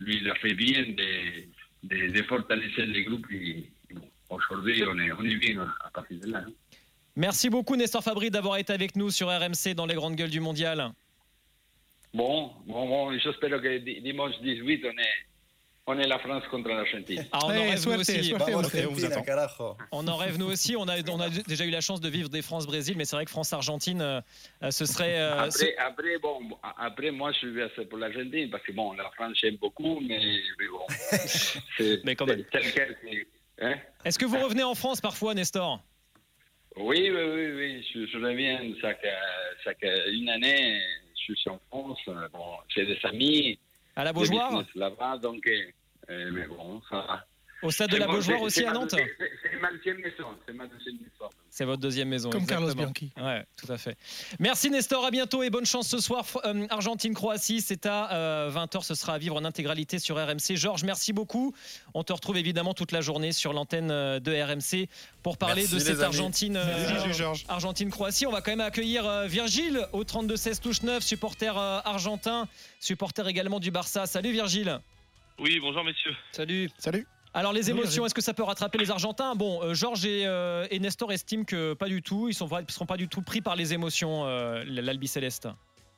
lui 0.00 0.16
il 0.16 0.28
a 0.28 0.34
fait 0.34 0.54
bien 0.54 0.82
de, 0.82 1.44
de, 1.84 2.08
de 2.10 2.22
fortalecer 2.24 2.86
le 2.86 3.02
groupe. 3.04 3.26
Et, 3.30 3.70
et 3.88 3.94
bon, 3.94 4.10
aujourd'hui, 4.30 4.82
on 4.84 4.98
est, 4.98 5.12
on 5.12 5.22
bien 5.22 5.60
à 5.84 5.90
partir 5.90 6.18
de 6.18 6.26
là. 6.32 6.42
hein. 6.44 6.52
Merci 7.14 7.50
beaucoup, 7.50 7.76
Nestor 7.76 8.02
Fabri, 8.02 8.32
d'avoir 8.32 8.56
été 8.56 8.72
avec 8.72 8.96
nous 8.96 9.10
sur 9.10 9.28
RMC 9.28 9.74
dans 9.76 9.86
les 9.86 9.94
grandes 9.94 10.16
gueules 10.16 10.30
du 10.30 10.40
mondial. 10.40 10.92
Bon, 12.14 12.52
bon, 12.66 12.86
bon, 12.88 13.18
j'espère 13.18 13.50
que 13.62 13.78
di- 13.78 14.00
dimanche 14.02 14.38
18, 14.42 14.84
on 14.84 14.90
est, 14.90 15.04
on 15.86 15.98
est 15.98 16.06
la 16.06 16.18
France 16.18 16.44
contre 16.50 16.68
l'Argentine. 16.68 17.26
Ah, 17.32 17.38
on, 17.44 17.46
en 17.46 17.48
Ouais, 17.48 17.70
rêve 17.70 17.86
nous 17.86 17.94
aussi. 17.94 18.32
Orfeo, 18.34 18.90
on 19.90 20.06
en 20.08 20.16
rêve 20.16 20.38
nous 20.38 20.46
aussi. 20.46 20.76
On 20.76 20.86
a, 20.88 20.96
on 21.10 21.20
a 21.20 21.30
déjà 21.30 21.64
eu 21.64 21.70
la 21.70 21.80
chance 21.80 22.02
de 22.02 22.10
vivre 22.10 22.28
des 22.28 22.42
France-Brésil, 22.42 22.96
mais 22.98 23.06
c'est 23.06 23.16
vrai 23.16 23.24
que 23.24 23.30
France-Argentine, 23.30 24.02
euh, 24.02 24.20
ce 24.70 24.84
serait. 24.84 25.18
euh, 25.18 25.50
ce- 25.50 25.64
Après, 25.64 25.76
après, 25.78 26.18
bon, 26.18 26.38
après, 26.78 27.10
moi, 27.10 27.32
je 27.32 27.38
suis 27.38 27.62
assez 27.62 27.86
pour 27.86 27.96
l'Argentine 27.98 28.50
parce 28.50 28.62
que, 28.62 28.72
bon, 28.72 28.92
la 28.92 29.10
France, 29.12 29.32
j'aime 29.40 29.56
beaucoup, 29.56 29.98
mais, 30.00 30.20
mais 30.58 30.68
bon. 30.68 30.86
c'est- 31.78 32.00
Mais 32.04 32.14
quand 32.14 32.26
même. 32.26 32.44
hein? 33.62 33.74
Est-ce 34.04 34.18
que 34.18 34.26
vous 34.26 34.38
revenez 34.38 34.64
en 34.64 34.74
France 34.74 35.00
parfois, 35.00 35.32
Nestor? 35.32 35.82
Oui, 36.76 37.10
oui, 37.10 37.22
oui, 37.22 37.52
oui. 37.52 37.88
Je, 37.94 38.06
je 38.06 38.18
reviens 38.18 38.60
chaque, 38.82 39.06
chaque 39.64 39.84
une 40.08 40.28
année. 40.28 40.78
Je 41.26 41.34
suis 41.34 41.50
en 41.50 41.58
France. 41.68 42.00
Bon, 42.32 42.56
j'ai 42.68 42.86
des 42.86 42.98
amis, 43.04 43.58
À 43.96 44.04
la 44.04 44.12
Beaujoire 44.12 44.64
là-bas, 44.74 45.18
donc, 45.18 45.46
euh, 45.46 45.70
euh, 46.10 46.30
mais 46.32 46.46
bon, 46.46 46.80
ça 46.88 46.96
va. 46.96 47.26
Au 47.62 47.70
stade 47.70 47.90
de 47.90 47.96
la 47.96 48.06
Beaujoire 48.06 48.40
aussi 48.42 48.64
à 48.64 48.72
Nantes 48.72 48.90
deuxième- 48.90 49.08
C'est 49.52 49.60
ma 49.60 49.70
deuxième 49.72 49.98
maison. 49.98 50.24
C'est 50.46 50.52
ma 50.54 50.66
deuxième 50.66 50.94
maison. 50.96 51.30
C'est 51.50 51.64
votre 51.64 51.80
deuxième 51.82 52.08
maison. 52.08 52.30
Comme 52.30 52.46
Carlos. 52.46 52.74
Bianchi. 52.74 53.10
Ouais, 53.16 53.44
tout 53.56 53.70
à 53.70 53.76
fait. 53.78 53.96
Merci 54.40 54.70
Nestor, 54.70 55.04
à 55.04 55.10
bientôt 55.10 55.42
et 55.42 55.50
bonne 55.50 55.66
chance 55.66 55.86
ce 55.88 55.98
soir. 55.98 56.24
Euh, 56.44 56.66
Argentine-Croatie, 56.70 57.60
c'est 57.60 57.86
à 57.86 58.48
20h, 58.50 58.82
ce 58.82 58.94
sera 58.94 59.14
à 59.14 59.18
vivre 59.18 59.36
en 59.36 59.44
intégralité 59.44 59.98
sur 59.98 60.16
RMC. 60.16 60.56
Georges, 60.56 60.82
merci 60.84 61.12
beaucoup. 61.12 61.54
On 61.94 62.02
te 62.04 62.12
retrouve 62.12 62.36
évidemment 62.38 62.74
toute 62.74 62.90
la 62.90 63.00
journée 63.02 63.32
sur 63.32 63.52
l'antenne 63.52 63.90
euh, 63.90 64.18
de 64.18 64.32
RMC 64.32 64.88
pour 65.22 65.36
parler 65.38 65.62
Merci, 65.62 65.74
de 65.74 65.78
cette. 65.80 66.00
Argentine. 66.00 66.56
euh, 66.56 66.98
Salut 66.98 67.14
Georges. 67.14 67.44
Argentine-Croatie. 67.48 68.26
On 68.26 68.32
va 68.32 68.40
quand 68.40 68.50
même 68.50 68.60
accueillir 68.60 69.06
euh, 69.06 69.26
Virgile 69.26 69.86
au 69.92 70.02
32-16 70.04 70.60
touche 70.60 70.82
9, 70.82 71.02
supporter 71.02 71.56
euh, 71.56 71.80
argentin, 71.84 72.48
supporter 72.80 73.28
également 73.28 73.60
du 73.60 73.70
Barça. 73.70 74.06
Salut 74.06 74.32
Virgile. 74.32 74.80
Oui, 75.38 75.58
bonjour 75.60 75.84
messieurs. 75.84 76.14
Salut. 76.32 76.70
Salut. 76.78 77.06
Alors 77.34 77.52
les 77.52 77.70
émotions, 77.70 78.04
est-ce 78.04 78.14
que 78.14 78.20
ça 78.20 78.34
peut 78.34 78.42
rattraper 78.42 78.78
les 78.78 78.90
Argentins? 78.90 79.34
Bon, 79.34 79.62
euh, 79.62 79.74
Georges 79.74 80.04
et, 80.04 80.26
euh, 80.26 80.66
et 80.70 80.78
Nestor 80.78 81.12
estiment 81.12 81.44
que 81.44 81.72
pas 81.72 81.88
du 81.88 82.02
tout. 82.02 82.28
Ils 82.28 82.32
ils 82.32 82.72
seront 82.72 82.86
pas 82.86 82.96
du 82.98 83.08
tout 83.08 83.22
pris 83.22 83.40
par 83.40 83.56
les 83.56 83.72
émotions, 83.72 84.26
euh, 84.26 84.62
l'Albi 84.66 85.08
Céleste. 85.08 85.48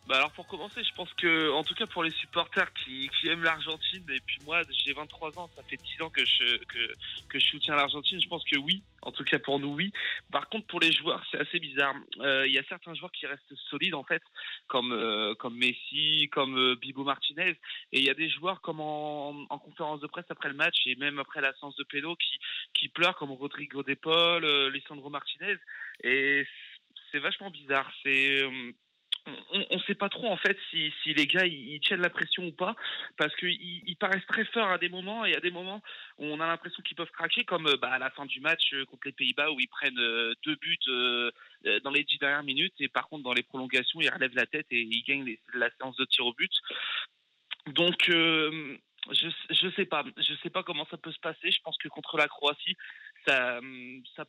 Bah 0.07 0.17
alors 0.17 0.33
pour 0.33 0.47
commencer, 0.47 0.85
je 0.85 0.93
pense 0.95 1.11
que, 1.15 1.51
en 1.53 1.65
tout 1.65 1.75
cas 1.75 1.87
pour 1.87 2.05
les 2.05 2.11
supporters 2.11 2.71
qui, 2.75 3.09
qui 3.09 3.29
aiment 3.29 3.43
l'Argentine, 3.43 4.05
et 4.11 4.21
puis 4.27 4.37
moi 4.45 4.61
j'ai 4.85 4.93
23 4.93 5.39
ans, 5.39 5.49
ça 5.57 5.63
fait 5.63 5.79
10 5.79 6.03
ans 6.03 6.11
que 6.11 6.23
je, 6.23 6.59
que, 6.65 6.93
que 7.31 7.39
je 7.39 7.47
soutiens 7.47 7.75
l'Argentine, 7.75 8.21
je 8.21 8.29
pense 8.29 8.45
que 8.45 8.59
oui, 8.59 8.83
en 9.01 9.13
tout 9.13 9.25
cas 9.25 9.39
pour 9.39 9.59
nous 9.59 9.73
oui. 9.73 9.93
Par 10.31 10.51
contre 10.51 10.67
pour 10.67 10.81
les 10.81 10.93
joueurs 10.93 11.25
c'est 11.31 11.39
assez 11.39 11.59
bizarre. 11.59 11.95
Euh, 12.21 12.47
Il 12.47 12.53
y 12.53 12.59
a 12.59 12.65
certains 12.65 12.93
joueurs 12.93 13.13
qui 13.13 13.27
restent 13.27 13.55
solides 13.71 13.95
en 13.95 14.05
fait, 14.05 14.23
comme, 14.67 14.93
euh, 14.93 15.35
comme 15.37 15.57
Messi, 15.57 16.29
comme 16.33 16.59
euh, 16.59 16.77
Bibo 16.77 17.03
Martinez, 17.03 17.59
et 17.93 17.99
il 17.99 18.05
y 18.05 18.11
a 18.11 18.15
des 18.15 18.29
joueurs 18.29 18.61
comme 18.61 18.81
en, 18.81 19.47
en 19.49 19.59
conférence 19.59 20.01
de 20.01 20.07
presse 20.07 20.27
après 20.29 20.51
le 20.51 20.55
match 20.55 20.77
et 20.85 20.97
même 20.97 21.19
après 21.19 21.41
la 21.41 21.55
séance 21.55 21.77
de 21.77 21.85
pédo 21.85 22.15
qui, 22.17 22.39
qui 22.75 22.89
pleurent 22.91 23.17
comme 23.17 23.33
Rodrigo 23.33 23.83
De 23.83 23.95
Paul, 23.95 24.45
euh, 24.45 24.69
Lisandro 24.71 25.09
Martinez, 25.09 25.57
et 26.03 26.47
c'est 27.11 27.21
vachement 27.21 27.49
bizarre. 27.49 27.91
C'est... 28.03 28.43
on 29.27 29.77
ne 29.77 29.83
sait 29.83 29.95
pas 29.95 30.09
trop 30.09 30.29
en 30.29 30.37
fait 30.37 30.57
si, 30.71 30.93
les 31.07 31.27
gars 31.27 31.47
ils, 31.47 31.81
tiennent 31.81 32.03
la 32.03 32.11
pression 32.11 32.47
ou 32.47 32.53
pas 32.53 32.77
parce 33.17 33.35
qu'ils 33.37 33.83
ils 33.87 33.97
paraissent 33.97 34.27
très 34.27 34.45
forts 34.45 34.71
à 34.71 34.79
des 34.79 34.89
moments 34.89 35.25
et 35.25 35.35
à 35.35 35.41
des 35.41 35.51
moments 35.51 35.83
où 36.19 36.27
on 36.27 36.41
a 36.41 36.47
l'impression 36.47 36.83
qu'ils 36.83 36.97
peuvent 36.97 37.11
craquer 37.11 37.45
comme 37.45 37.67
euh, 37.67 37.77
bah, 37.77 37.91
à 37.91 37.99
la 37.99 38.11
fin 38.11 38.27
du 38.27 38.41
match 38.41 38.73
euh, 38.75 38.85
contre 38.85 39.07
les 39.07 39.13
Pays-Bas 39.13 39.51
où 39.51 39.61
ils 39.61 39.69
prennent 39.69 39.99
euh, 39.99 40.35
deux 40.45 40.57
buts 40.57 40.79
dans 41.83 41.91
les 41.91 42.05
dix 42.05 42.19
dernières 42.19 42.43
minutes 42.43 42.75
et 42.81 42.89
par 42.89 43.09
contre 43.09 43.25
dans 43.25 43.33
les 43.33 43.43
prolongations 43.43 44.01
ils 44.01 44.11
relèvent 44.11 44.35
la 44.35 44.47
tête 44.47 44.67
et 44.71 44.81
ils 44.81 45.03
gagnent 45.05 45.37
la 45.55 45.71
séance 45.79 45.97
de 45.97 46.05
tir 46.05 46.27
au 46.27 46.35
but. 46.35 46.53
Donc 47.69 48.05
je 48.09 49.29
je 49.51 49.71
sais 49.71 49.87
pas. 49.87 50.05
Je 50.19 50.35
sais 50.43 50.51
pas 50.51 50.63
comment 50.63 50.87
ça 50.91 50.99
peut 50.99 51.13
se 51.13 51.21
passer. 51.21 51.51
Je 51.51 51.61
pense 51.63 51.79
que 51.79 51.89
contre 51.89 52.19
la 52.19 52.29
Croatie 52.29 52.77
ça 53.27 53.61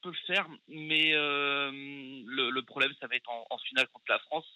peut 0.02 0.10
le 0.10 0.26
faire 0.28 0.48
mais 0.70 1.12
le, 1.14 2.62
problème 2.62 2.94
ça 3.02 3.08
va 3.08 3.16
être 3.16 3.30
en, 3.30 3.58
finale 3.58 3.88
contre 3.90 4.06
la 4.08 4.20
France 4.20 4.48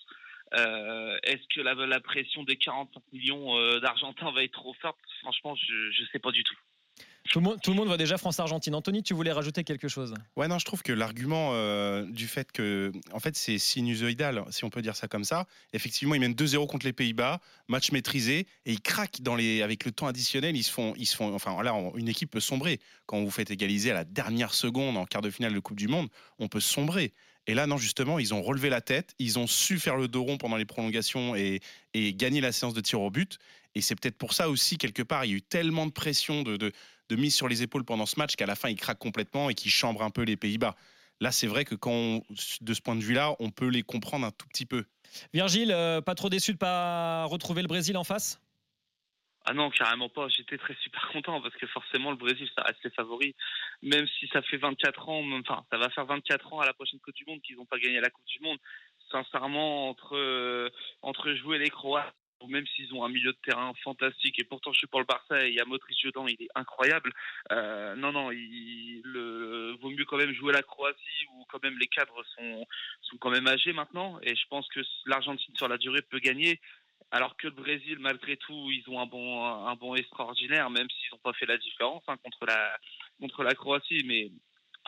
Est-ce 0.54 1.44
que 1.56 1.62
la, 1.62 1.74
la 1.74 2.00
pression 2.00 2.44
des 2.44 2.56
45 2.58 3.02
millions 3.14 3.58
euh, 3.58 3.80
d'Argentins 3.80 4.32
va 4.32 4.44
être 4.44 4.54
trop 4.54 4.74
forte? 4.82 4.98
Franchement, 5.22 5.56
je 5.56 6.02
ne 6.02 6.08
sais 6.12 6.20
pas 6.20 6.32
du 6.32 6.44
tout. 6.44 6.56
Tout 7.32 7.40
le, 7.40 7.46
monde, 7.46 7.58
tout 7.62 7.70
le 7.70 7.76
monde 7.78 7.88
voit 7.88 7.98
déjà 7.98 8.18
France-Argentine. 8.18 8.74
Anthony, 8.74 9.04
tu 9.04 9.14
voulais 9.14 9.32
rajouter 9.32 9.64
quelque 9.64 9.88
chose? 9.88 10.16
Ouais, 10.36 10.48
non, 10.48 10.58
je 10.58 10.66
trouve 10.66 10.82
que 10.82 10.92
l'argument 10.92 11.52
euh, 11.54 12.04
du 12.10 12.28
fait 12.28 12.52
que, 12.52 12.92
en 13.12 13.20
fait, 13.20 13.36
c'est 13.36 13.60
sinusoïdal, 13.60 14.44
si 14.50 14.64
on 14.64 14.70
peut 14.72 14.82
dire 14.82 14.96
ça 14.96 15.08
comme 15.08 15.24
ça. 15.24 15.46
Effectivement, 15.74 16.16
ils 16.16 16.22
mènent 16.22 16.34
2-0 16.34 16.66
contre 16.68 16.88
les 16.88 16.94
Pays-Bas, 16.94 17.40
match 17.68 17.92
maîtrisé, 17.92 18.48
et 18.66 18.72
ils 18.72 18.82
craquent 18.82 19.22
dans 19.22 19.36
les, 19.36 19.62
avec 19.62 19.86
le 19.86 19.92
temps 19.92 20.08
additionnel. 20.08 20.56
Ils 20.58 20.64
se 20.64 20.72
font, 20.72 20.94
ils 20.98 21.06
se 21.06 21.16
font, 21.16 21.34
enfin, 21.36 21.62
là, 21.62 21.76
on- 21.76 21.96
une 21.98 22.08
équipe 22.10 22.32
peut 22.32 22.40
sombrer. 22.40 22.80
Quand 23.06 23.20
vous 23.22 23.30
faites 23.32 23.52
égaliser 23.52 23.92
à 23.92 23.96
la 23.96 24.06
dernière 24.06 24.54
seconde 24.54 24.98
en 24.98 25.06
quart 25.06 25.22
de 25.22 25.30
finale 25.30 25.54
de 25.54 25.60
Coupe 25.60 25.78
du 25.78 25.88
Monde, 25.88 26.10
on 26.40 26.48
peut 26.48 26.62
sombrer. 26.62 27.14
Et 27.48 27.54
là, 27.54 27.66
non, 27.68 27.78
justement, 27.78 28.20
ils 28.20 28.34
ont 28.34 28.42
relevé 28.42 28.70
la 28.70 28.82
tête, 28.82 29.16
ils 29.18 29.40
ont 29.40 29.48
su 29.48 29.80
faire 29.80 29.96
le 29.96 30.08
dos 30.08 30.24
rond 30.24 30.38
pendant 30.38 30.58
les 30.58 30.66
prolongations 30.66 31.36
et, 31.36 31.62
gagner 31.96 32.42
la 32.42 32.52
séance 32.52 32.74
de 32.74 32.82
tir 32.82 33.02
au 33.02 33.10
but. 33.10 33.40
Et 33.76 33.82
c'est 33.82 33.96
peut-être 33.96 34.18
pour 34.18 34.34
ça 34.34 34.50
aussi, 34.50 34.78
quelque 34.78 35.02
part, 35.02 35.26
il 35.26 35.32
y 35.32 35.34
a 35.34 35.38
eu 35.38 35.42
tellement 35.42 35.86
de 35.86 35.92
pression, 35.92 36.44
de, 36.44 36.72
mise 37.12 37.34
sur 37.34 37.48
les 37.48 37.64
épaules 37.64 37.86
pendant 37.86 38.06
ce 38.06 38.20
match 38.20 38.36
qu'à 38.36 38.46
la 38.46 38.56
fin, 38.56 38.70
ils 38.70 38.76
craquent 38.76 39.00
complètement 39.00 39.50
et 39.50 39.56
qu'ils 39.56 39.72
chambrent 39.72 40.04
un 40.04 40.12
peu 40.12 40.22
les 40.24 40.38
Pays-Bas. 40.38 40.76
Là, 41.22 41.32
c'est 41.32 41.48
vrai 41.48 41.66
que 41.66 41.76
quand, 41.76 42.22
de 42.62 42.74
ce 42.74 42.82
point 42.82 42.96
de 42.96 43.04
vue-là, 43.04 43.36
on 43.40 43.50
peut 43.50 43.68
les 43.68 43.84
comprendre 43.84 44.26
un 44.26 44.32
tout 44.32 44.48
petit 44.48 44.66
peu. 44.66 44.86
Virgile, 45.34 45.72
euh, 45.72 46.02
pas 46.02 46.16
trop 46.16 46.30
déçu 46.30 46.54
de 46.54 46.58
pas 46.58 47.26
retrouver 47.26 47.62
le 47.62 47.68
Brésil 47.68 47.98
en 47.98 48.04
face? 48.04 48.40
Ah 49.50 49.54
non, 49.56 49.72
carrément 49.72 50.10
pas. 50.10 50.28
J'étais 50.28 50.60
très 50.60 50.76
super 50.76 51.10
content 51.12 51.42
parce 51.42 51.56
que 51.56 51.66
forcément, 51.66 52.12
le 52.12 52.18
Brésil, 52.18 52.48
ça 52.56 52.62
reste 52.62 52.84
les 52.84 52.92
favoris. 52.92 53.34
Même 53.82 54.08
si 54.20 54.28
ça 54.28 54.44
fait 54.44 54.58
24 54.58 55.10
ans, 55.10 55.24
enfin, 55.40 55.66
ça 55.72 55.78
va 55.80 55.90
faire 55.90 56.06
24 56.06 56.54
ans 56.54 56.60
à 56.60 56.68
la 56.68 56.74
prochaine 56.74 57.00
Coupe 57.00 57.16
du 57.16 57.26
Monde 57.26 57.42
qu'ils 57.42 57.56
n'ont 57.56 57.66
pas 57.66 57.80
gagné 57.80 58.00
la 58.00 58.12
Coupe 58.12 58.28
du 58.28 58.40
Monde. 58.42 58.60
Sincèrement, 59.12 59.90
entre, 59.90 60.16
euh, 60.16 60.70
entre 61.02 61.34
jouer 61.34 61.58
les 61.58 61.72
Croates, 61.72 62.14
ou 62.44 62.48
même 62.48 62.66
s'ils 62.68 62.94
ont 62.94 63.04
un 63.04 63.10
milieu 63.10 63.32
de 63.32 63.38
terrain 63.44 63.74
fantastique, 63.84 64.38
et 64.38 64.44
pourtant 64.44 64.72
je 64.72 64.78
suis 64.78 64.88
pour 64.88 65.00
le 65.00 65.08
Barça 65.08 65.44
et 65.44 65.50
il 65.50 65.56
y 65.56 65.60
a 65.60 65.66
Modric 65.66 65.98
dedans, 66.06 66.28
il 66.28 66.40
est 66.40 66.50
incroyable. 66.54 67.12
Euh, 67.52 67.96
non, 67.96 68.12
non, 68.12 68.32
il 68.32 69.02
vaut 69.82 69.90
mieux 69.90 70.06
quand 70.06 70.18
même 70.18 70.34
jouer 70.34 70.54
la 70.54 70.62
Croatie 70.62 71.26
où 71.34 71.44
quand 71.50 71.62
même 71.64 71.78
les 71.80 71.88
cadres 71.88 72.24
sont, 72.36 72.68
sont 73.02 73.18
quand 73.18 73.32
même 73.32 73.48
âgés 73.48 73.74
maintenant. 73.74 74.20
Et 74.22 74.36
je 74.36 74.48
pense 74.48 74.68
que 74.70 74.82
l'Argentine 75.08 75.56
sur 75.56 75.68
la 75.68 75.80
durée 75.80 76.04
peut 76.04 76.20
gagner. 76.20 76.62
Alors 77.12 77.36
que 77.38 77.48
le 77.48 77.54
Brésil, 77.54 77.98
malgré 78.00 78.38
tout, 78.38 78.70
ils 78.72 78.84
ont 78.88 79.00
un 79.00 79.08
bon, 79.08 79.44
un 79.46 79.76
bon 79.76 79.96
extraordinaire, 79.96 80.70
même 80.70 80.88
s'ils 80.90 81.12
n'ont 81.12 81.20
pas 81.24 81.34
fait 81.34 81.48
la 81.48 81.58
différence 81.58 82.04
hein, 82.08 82.18
contre, 82.24 82.46
la, 82.46 82.78
contre 83.20 83.44
la 83.44 83.56
Croatie. 83.56 84.04
Mais 84.06 84.32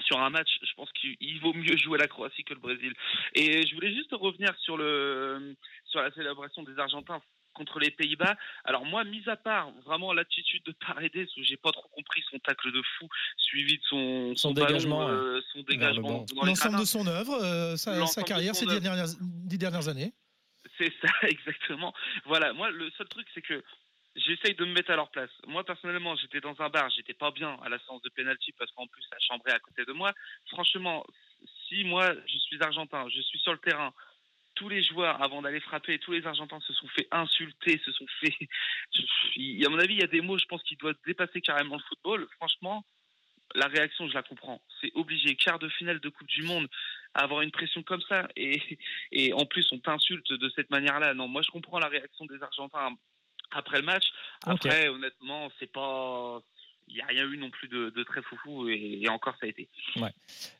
sur 0.05 0.19
un 0.19 0.29
match, 0.29 0.49
je 0.61 0.73
pense 0.75 0.91
qu'il 0.93 1.39
vaut 1.41 1.53
mieux 1.53 1.77
jouer 1.77 1.97
la 1.97 2.07
Croatie 2.07 2.43
que 2.43 2.53
le 2.53 2.59
Brésil. 2.59 2.93
Et 3.35 3.65
je 3.65 3.73
voulais 3.75 3.93
juste 3.93 4.13
revenir 4.13 4.53
sur, 4.59 4.77
le, 4.77 5.55
sur 5.85 6.01
la 6.01 6.11
célébration 6.11 6.63
des 6.63 6.77
Argentins 6.77 7.21
contre 7.53 7.79
les 7.79 7.91
Pays-Bas. 7.91 8.35
Alors 8.65 8.85
moi, 8.85 9.03
mis 9.03 9.27
à 9.27 9.35
part 9.35 9.71
vraiment 9.85 10.13
l'attitude 10.13 10.63
de 10.65 10.73
Paredes, 10.85 11.27
où 11.37 11.43
j'ai 11.43 11.57
pas 11.57 11.71
trop 11.71 11.87
compris 11.89 12.23
son 12.29 12.39
tacle 12.39 12.71
de 12.71 12.81
fou, 12.97 13.07
suivi 13.37 13.77
de 13.77 13.83
son, 13.89 14.33
Son 14.35 14.53
ballon, 14.53 14.67
dégagement, 14.67 15.07
euh, 15.09 15.41
son 15.53 15.61
dégagement 15.63 16.25
L'ensemble 16.43 16.79
de 16.79 16.85
son 16.85 17.05
œuvre, 17.07 17.33
euh, 17.41 17.75
sa, 17.75 18.23
carrière 18.23 18.55
son 18.55 18.61
ces 18.61 18.65
dix 18.67 18.71
œuvre. 18.73 18.81
dernières, 18.81 19.07
dix 19.19 19.57
dernières 19.57 19.87
années. 19.87 20.13
C'est 20.81 20.93
ça, 20.99 21.13
exactement. 21.27 21.93
Voilà, 22.25 22.53
moi, 22.53 22.71
le 22.71 22.89
seul 22.91 23.07
truc, 23.07 23.27
c'est 23.33 23.41
que 23.41 23.63
j'essaye 24.15 24.55
de 24.55 24.65
me 24.65 24.73
mettre 24.73 24.91
à 24.91 24.95
leur 24.95 25.11
place. 25.11 25.29
Moi, 25.47 25.63
personnellement, 25.63 26.15
j'étais 26.15 26.41
dans 26.41 26.59
un 26.59 26.69
bar, 26.69 26.89
j'étais 26.89 27.13
pas 27.13 27.31
bien 27.31 27.57
à 27.63 27.69
la 27.69 27.77
séance 27.79 28.01
de 28.01 28.09
penalty 28.09 28.51
parce 28.57 28.71
qu'en 28.71 28.87
plus, 28.87 29.03
ça 29.03 29.17
chambrait 29.19 29.53
à 29.53 29.59
côté 29.59 29.85
de 29.85 29.93
moi. 29.93 30.11
Franchement, 30.49 31.05
si 31.67 31.83
moi, 31.83 32.13
je 32.25 32.37
suis 32.39 32.61
argentin, 32.61 33.07
je 33.09 33.21
suis 33.21 33.39
sur 33.39 33.51
le 33.51 33.59
terrain, 33.59 33.93
tous 34.55 34.69
les 34.69 34.83
joueurs, 34.83 35.21
avant 35.21 35.41
d'aller 35.41 35.59
frapper, 35.59 35.97
tous 35.99 36.11
les 36.11 36.25
Argentins 36.25 36.59
se 36.59 36.73
sont 36.73 36.87
fait 36.89 37.07
insulter, 37.11 37.79
se 37.85 37.91
sont 37.93 38.07
fait. 38.19 38.35
À 39.65 39.69
mon 39.69 39.79
avis, 39.79 39.93
il 39.93 40.01
y 40.01 40.03
a 40.03 40.07
des 40.07 40.21
mots, 40.21 40.37
je 40.37 40.45
pense, 40.45 40.61
qui 40.63 40.75
doivent 40.75 40.97
dépasser 41.05 41.39
carrément 41.41 41.77
le 41.77 41.83
football. 41.83 42.27
Franchement, 42.35 42.83
la 43.55 43.67
réaction, 43.67 44.07
je 44.07 44.13
la 44.13 44.23
comprends. 44.23 44.61
C'est 44.79 44.91
obligé. 44.95 45.35
Quart 45.35 45.59
de 45.59 45.69
finale 45.69 45.99
de 45.99 46.09
Coupe 46.09 46.27
du 46.27 46.43
Monde, 46.43 46.67
avoir 47.13 47.41
une 47.41 47.51
pression 47.51 47.83
comme 47.83 48.01
ça, 48.07 48.27
et, 48.35 48.61
et 49.11 49.33
en 49.33 49.45
plus, 49.45 49.67
on 49.71 49.79
t'insulte 49.79 50.31
de 50.31 50.51
cette 50.55 50.69
manière-là. 50.69 51.13
Non, 51.13 51.27
moi, 51.27 51.41
je 51.41 51.51
comprends 51.51 51.79
la 51.79 51.87
réaction 51.87 52.25
des 52.25 52.41
Argentins 52.41 52.95
après 53.51 53.77
le 53.77 53.85
match. 53.85 54.05
Après, 54.45 54.87
honnêtement, 54.87 55.51
c'est 55.59 55.71
pas. 55.71 56.39
Il 56.87 56.95
n'y 56.95 57.01
a 57.01 57.05
rien 57.05 57.25
eu 57.25 57.37
non 57.37 57.49
plus 57.49 57.69
de, 57.69 57.89
de 57.89 58.03
très 58.03 58.21
foufou, 58.21 58.67
et, 58.67 58.99
et 59.01 59.07
encore, 59.07 59.35
ça 59.39 59.45
a 59.45 59.49
été. 59.49 59.69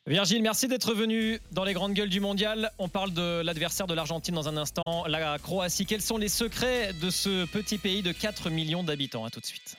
Virgile, 0.06 0.42
merci 0.42 0.66
d'être 0.66 0.94
venu 0.94 1.38
dans 1.50 1.64
les 1.64 1.74
grandes 1.74 1.92
gueules 1.92 2.08
du 2.08 2.20
mondial. 2.20 2.70
On 2.78 2.88
parle 2.88 3.12
de 3.12 3.42
l'adversaire 3.42 3.86
de 3.86 3.92
l'Argentine 3.92 4.34
dans 4.34 4.48
un 4.48 4.56
instant, 4.56 5.04
la 5.06 5.38
Croatie. 5.38 5.84
Quels 5.84 6.00
sont 6.00 6.16
les 6.16 6.28
secrets 6.28 6.94
de 6.94 7.10
ce 7.10 7.44
petit 7.52 7.76
pays 7.76 8.02
de 8.02 8.12
4 8.12 8.48
millions 8.48 8.82
d'habitants? 8.82 9.26
À 9.26 9.30
tout 9.30 9.40
de 9.40 9.46
suite. 9.46 9.76